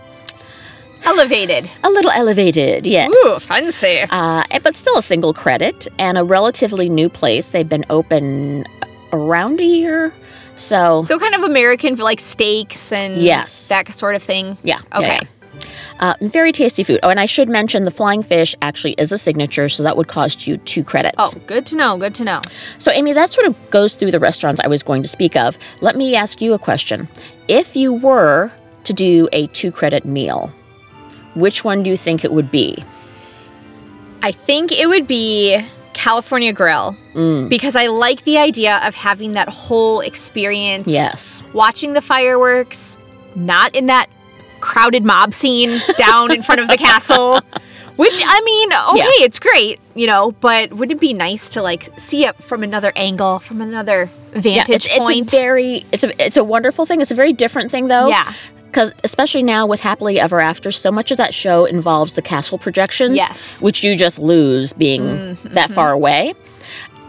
Elevated. 1.03 1.69
a 1.83 1.89
little 1.89 2.11
elevated. 2.11 2.85
Yes. 2.85 3.09
Ooh, 3.25 3.39
fancy. 3.39 4.01
Uh, 4.09 4.43
but 4.61 4.75
still 4.75 4.97
a 4.97 5.01
single 5.01 5.33
credit 5.33 5.87
and 5.97 6.17
a 6.17 6.23
relatively 6.23 6.89
new 6.89 7.09
place. 7.09 7.49
They've 7.49 7.67
been 7.67 7.85
open 7.89 8.65
around 9.11 9.59
a 9.59 9.65
year. 9.65 10.13
So, 10.57 11.01
So 11.01 11.17
kind 11.17 11.33
of 11.33 11.43
American 11.43 11.95
for 11.95 12.03
like 12.03 12.19
steaks 12.19 12.91
and 12.91 13.17
Yes. 13.21 13.69
that 13.69 13.93
sort 13.95 14.13
of 14.15 14.21
thing. 14.21 14.57
yeah. 14.61 14.79
yeah, 14.91 14.97
Okay. 14.99 15.07
yeah. 15.23 15.40
Uh, 15.99 16.15
very 16.21 16.51
tasty 16.51 16.83
food. 16.83 16.99
Oh, 17.03 17.09
and 17.09 17.19
I 17.19 17.25
should 17.25 17.47
mention 17.49 17.85
the 17.85 17.91
flying 17.91 18.23
fish 18.23 18.55
actually 18.61 18.93
is 18.97 19.11
a 19.11 19.17
signature, 19.17 19.69
so 19.69 19.83
that 19.83 19.95
would 19.97 20.07
cost 20.07 20.47
you 20.47 20.57
two 20.57 20.83
credits. 20.83 21.15
Oh, 21.17 21.31
good 21.47 21.65
to 21.67 21.75
know. 21.75 21.97
Good 21.97 22.15
to 22.15 22.23
know. 22.23 22.41
So, 22.79 22.91
Amy, 22.91 23.13
that 23.13 23.31
sort 23.31 23.47
of 23.47 23.55
goes 23.69 23.95
through 23.95 24.11
the 24.11 24.19
restaurants 24.19 24.59
I 24.63 24.67
was 24.67 24.81
going 24.83 25.03
to 25.03 25.07
speak 25.09 25.35
of. 25.35 25.57
Let 25.81 25.95
me 25.95 26.15
ask 26.15 26.41
you 26.41 26.53
a 26.53 26.59
question. 26.59 27.07
If 27.47 27.75
you 27.75 27.93
were 27.93 28.51
to 28.85 28.93
do 28.93 29.29
a 29.31 29.47
two 29.47 29.71
credit 29.71 30.05
meal, 30.05 30.51
which 31.35 31.63
one 31.63 31.83
do 31.83 31.89
you 31.89 31.97
think 31.97 32.23
it 32.25 32.31
would 32.33 32.49
be? 32.51 32.83
I 34.23 34.31
think 34.31 34.71
it 34.71 34.87
would 34.87 35.07
be 35.07 35.59
California 35.93 36.53
Grill 36.53 36.95
Mm. 37.13 37.49
because 37.49 37.75
I 37.75 37.87
like 37.87 38.23
the 38.23 38.37
idea 38.37 38.77
of 38.85 38.95
having 38.95 39.33
that 39.33 39.49
whole 39.49 39.99
experience. 39.99 40.87
Yes. 40.87 41.43
Watching 41.53 41.93
the 41.93 42.01
fireworks, 42.01 42.97
not 43.35 43.75
in 43.75 43.87
that 43.87 44.07
crowded 44.61 45.03
mob 45.03 45.33
scene 45.33 45.81
down 45.97 46.31
in 46.31 46.41
front 46.41 46.61
of 46.61 46.67
the 46.69 46.77
castle. 46.77 47.41
Which 47.97 48.21
I 48.25 48.41
mean, 48.41 48.73
okay, 48.73 48.97
Yeah. 49.19 49.25
it's 49.25 49.37
great, 49.37 49.79
you 49.95 50.07
know, 50.07 50.31
but 50.31 50.71
wouldn't 50.73 50.97
it 50.97 51.01
be 51.01 51.13
nice 51.13 51.49
to 51.49 51.61
like 51.61 51.87
see 51.99 52.25
it 52.25 52.35
from 52.41 52.63
another 52.63 52.91
angle, 52.95 53.39
from 53.39 53.61
another 53.61 54.09
Yeah, 54.33 54.39
vantage 54.41 54.85
it's, 54.87 54.97
point? 54.97 55.23
it's 55.25 55.33
a 55.33 55.37
very 55.37 55.85
it's 55.91 56.03
a 56.03 56.25
it's 56.25 56.37
a 56.37 56.43
wonderful 56.43 56.85
thing. 56.85 57.01
It's 57.01 57.11
a 57.11 57.15
very 57.15 57.33
different 57.33 57.69
thing 57.69 57.87
though. 57.87 58.07
yeah, 58.07 58.33
Because 58.67 58.91
especially 59.03 59.43
now 59.43 59.67
with 59.67 59.81
Happily 59.81 60.19
Ever 60.19 60.39
After, 60.39 60.71
so 60.71 60.89
much 60.91 61.11
of 61.11 61.17
that 61.17 61.33
show 61.33 61.65
involves 61.65 62.13
the 62.13 62.21
castle 62.21 62.57
projections. 62.57 63.15
Yes. 63.17 63.61
Which 63.61 63.83
you 63.83 63.95
just 63.95 64.17
lose 64.19 64.71
being 64.73 65.01
Mm-hmm. 65.01 65.53
that 65.53 65.69
far 65.71 65.91
away. 65.91 66.33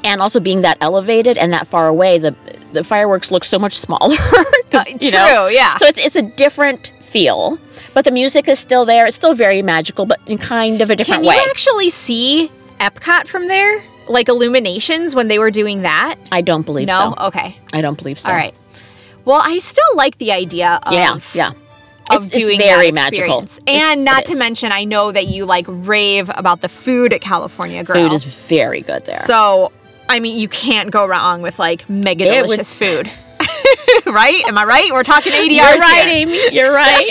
And 0.04 0.20
also 0.20 0.40
being 0.40 0.62
that 0.62 0.78
elevated 0.80 1.38
and 1.38 1.52
that 1.52 1.68
far 1.68 1.86
away, 1.86 2.18
the 2.18 2.34
the 2.72 2.82
fireworks 2.82 3.30
look 3.30 3.44
so 3.44 3.58
much 3.58 3.78
smaller. 3.78 4.16
Uh, 4.74 4.82
you 4.88 5.10
true, 5.10 5.18
know, 5.18 5.48
yeah. 5.48 5.76
So 5.76 5.84
it's 5.86 5.98
it's 5.98 6.16
a 6.16 6.22
different 6.22 6.92
feel. 7.12 7.58
But 7.94 8.04
the 8.04 8.10
music 8.10 8.48
is 8.48 8.58
still 8.58 8.84
there. 8.84 9.06
It's 9.06 9.16
still 9.16 9.34
very 9.34 9.62
magical, 9.62 10.06
but 10.06 10.18
in 10.26 10.38
kind 10.38 10.80
of 10.80 10.90
a 10.90 10.96
different 10.96 11.22
Can 11.22 11.28
way. 11.28 11.34
you 11.36 11.42
actually 11.50 11.90
see 11.90 12.50
Epcot 12.80 13.26
from 13.26 13.48
there? 13.48 13.82
Like 14.08 14.28
illuminations 14.28 15.14
when 15.14 15.28
they 15.28 15.38
were 15.38 15.50
doing 15.50 15.82
that? 15.82 16.16
I 16.32 16.40
don't 16.40 16.62
believe 16.66 16.88
no? 16.88 17.14
so. 17.16 17.26
Okay. 17.26 17.56
I 17.72 17.80
don't 17.80 17.96
believe 17.98 18.18
so. 18.18 18.30
All 18.32 18.36
right. 18.36 18.54
Well, 19.24 19.40
I 19.42 19.58
still 19.58 19.84
like 19.94 20.18
the 20.18 20.32
idea 20.32 20.80
of 20.82 20.92
Yeah, 20.92 21.18
yeah. 21.34 21.48
of 21.50 21.54
It's- 22.16 22.24
it's 22.26 22.30
doing 22.36 22.58
very 22.58 22.86
that 22.90 22.94
magical. 22.94 23.42
experience. 23.42 23.58
It's- 23.66 23.90
And 23.90 24.00
it 24.00 24.04
not 24.04 24.24
to 24.26 24.36
mention, 24.36 24.72
I 24.72 24.84
know 24.84 25.12
that 25.12 25.28
you 25.28 25.44
like 25.46 25.66
rave 25.68 26.30
about 26.34 26.60
the 26.62 26.68
food 26.68 27.12
at 27.12 27.20
California 27.20 27.84
Grill. 27.84 28.08
Food 28.08 28.14
is 28.14 28.24
very 28.24 28.80
good 28.80 29.04
there. 29.04 29.20
So, 29.20 29.70
I 30.08 30.18
mean, 30.18 30.36
you 30.36 30.48
can't 30.48 30.90
go 30.90 31.06
wrong 31.06 31.40
with 31.42 31.58
like 31.60 31.88
mega 31.88 32.24
It 32.24 32.42
delicious 32.42 32.74
food. 32.74 33.08
right? 34.06 34.42
Am 34.46 34.58
I 34.58 34.64
right? 34.64 34.92
We're 34.92 35.02
talking 35.02 35.32
ADRs 35.32 35.50
You're 35.50 35.76
right, 35.76 36.06
here. 36.06 36.08
Amy. 36.08 36.54
You're 36.54 36.72
right. 36.72 37.10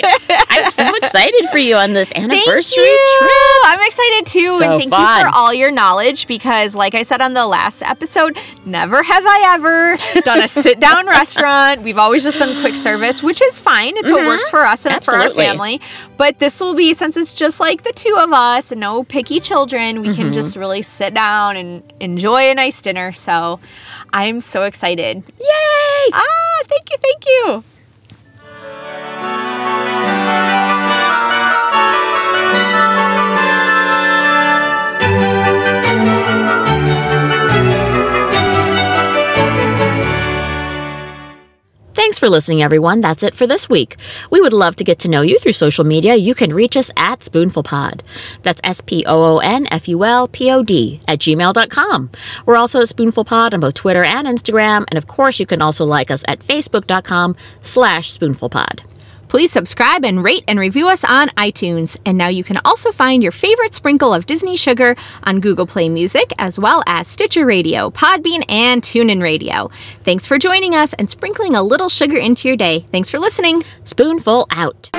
I'm 0.50 0.70
so 0.70 0.94
excited 0.96 1.46
for 1.50 1.58
you 1.58 1.76
on 1.76 1.92
this 1.92 2.12
anniversary 2.14 2.84
trip. 3.18 3.30
I'm 3.64 3.80
excited 3.80 4.26
too, 4.26 4.58
So 4.58 4.64
and 4.64 4.80
thank 4.80 4.92
you 4.92 5.20
for 5.30 5.34
all 5.34 5.52
your 5.54 5.70
knowledge 5.70 6.26
because, 6.26 6.74
like 6.74 6.94
I 6.94 7.02
said 7.02 7.20
on 7.20 7.32
the 7.34 7.46
last 7.46 7.82
episode, 7.82 8.38
never 8.64 9.02
have 9.02 9.24
I 9.26 9.54
ever 9.54 9.96
done 10.22 10.40
a 10.42 10.48
sit-down 10.48 11.06
restaurant. 11.18 11.82
We've 11.82 11.98
always 11.98 12.22
just 12.22 12.38
done 12.38 12.60
quick 12.60 12.76
service, 12.76 13.22
which 13.22 13.40
is 13.42 13.58
fine. 13.58 13.96
It's 13.96 14.10
what 14.10 14.26
works 14.26 14.48
for 14.50 14.60
us 14.64 14.86
and 14.86 15.02
for 15.04 15.14
our 15.14 15.22
Mm-hmm. 15.28 15.36
Family. 15.38 15.80
But 16.18 16.38
this 16.40 16.60
will 16.60 16.74
be 16.74 16.92
since 16.94 17.16
it's 17.16 17.32
just 17.34 17.58
like 17.60 17.82
the 17.84 17.92
two 17.92 18.16
of 18.20 18.32
us 18.32 18.70
and 18.72 18.80
no 18.80 19.02
picky 19.04 19.40
children. 19.40 20.00
We 20.00 20.08
Mm-hmm. 20.08 20.22
can 20.22 20.32
just 20.32 20.56
really 20.56 20.82
sit 20.82 21.14
down 21.14 21.56
and 21.56 21.82
enjoy 22.00 22.50
a 22.50 22.54
nice 22.54 22.80
dinner. 22.82 23.12
So, 23.12 23.60
I'm 24.12 24.40
so 24.40 24.64
excited. 24.64 25.22
Yay! 25.40 25.46
Ah, 26.12 26.62
thank 26.66 26.90
you, 26.90 26.96
thank 26.98 27.26
you. 27.26 27.71
Thanks 42.02 42.18
for 42.18 42.28
listening, 42.28 42.64
everyone. 42.64 43.00
That's 43.00 43.22
it 43.22 43.32
for 43.32 43.46
this 43.46 43.68
week. 43.68 43.96
We 44.28 44.40
would 44.40 44.52
love 44.52 44.74
to 44.74 44.82
get 44.82 44.98
to 44.98 45.08
know 45.08 45.20
you 45.22 45.38
through 45.38 45.52
social 45.52 45.84
media. 45.84 46.16
You 46.16 46.34
can 46.34 46.52
reach 46.52 46.76
us 46.76 46.90
at 46.96 47.20
SpoonfulPod. 47.20 48.00
That's 48.42 48.60
S 48.64 48.80
P 48.80 49.04
O 49.06 49.36
O 49.36 49.38
N 49.38 49.68
F 49.70 49.86
U 49.86 50.02
L 50.02 50.26
P 50.26 50.50
O 50.50 50.64
D 50.64 51.00
at 51.06 51.20
gmail.com. 51.20 52.10
We're 52.44 52.56
also 52.56 52.80
at 52.80 52.88
SpoonfulPod 52.88 53.54
on 53.54 53.60
both 53.60 53.74
Twitter 53.74 54.02
and 54.02 54.26
Instagram. 54.26 54.84
And 54.88 54.98
of 54.98 55.06
course, 55.06 55.38
you 55.38 55.46
can 55.46 55.62
also 55.62 55.84
like 55.84 56.10
us 56.10 56.24
at 56.26 56.40
Facebook.com 56.40 57.36
slash 57.60 58.18
SpoonfulPod. 58.18 58.80
Please 59.32 59.50
subscribe 59.50 60.04
and 60.04 60.22
rate 60.22 60.44
and 60.46 60.58
review 60.58 60.90
us 60.90 61.04
on 61.04 61.30
iTunes. 61.38 61.98
And 62.04 62.18
now 62.18 62.28
you 62.28 62.44
can 62.44 62.58
also 62.66 62.92
find 62.92 63.22
your 63.22 63.32
favorite 63.32 63.72
sprinkle 63.72 64.12
of 64.12 64.26
Disney 64.26 64.58
sugar 64.58 64.94
on 65.24 65.40
Google 65.40 65.66
Play 65.66 65.88
Music, 65.88 66.34
as 66.36 66.58
well 66.58 66.82
as 66.86 67.08
Stitcher 67.08 67.46
Radio, 67.46 67.88
Podbean, 67.88 68.44
and 68.50 68.82
TuneIn 68.82 69.22
Radio. 69.22 69.70
Thanks 70.02 70.26
for 70.26 70.36
joining 70.36 70.74
us 70.74 70.92
and 70.92 71.08
sprinkling 71.08 71.54
a 71.54 71.62
little 71.62 71.88
sugar 71.88 72.18
into 72.18 72.46
your 72.46 72.58
day. 72.58 72.80
Thanks 72.92 73.08
for 73.08 73.18
listening. 73.18 73.64
Spoonful 73.84 74.48
out. 74.50 74.90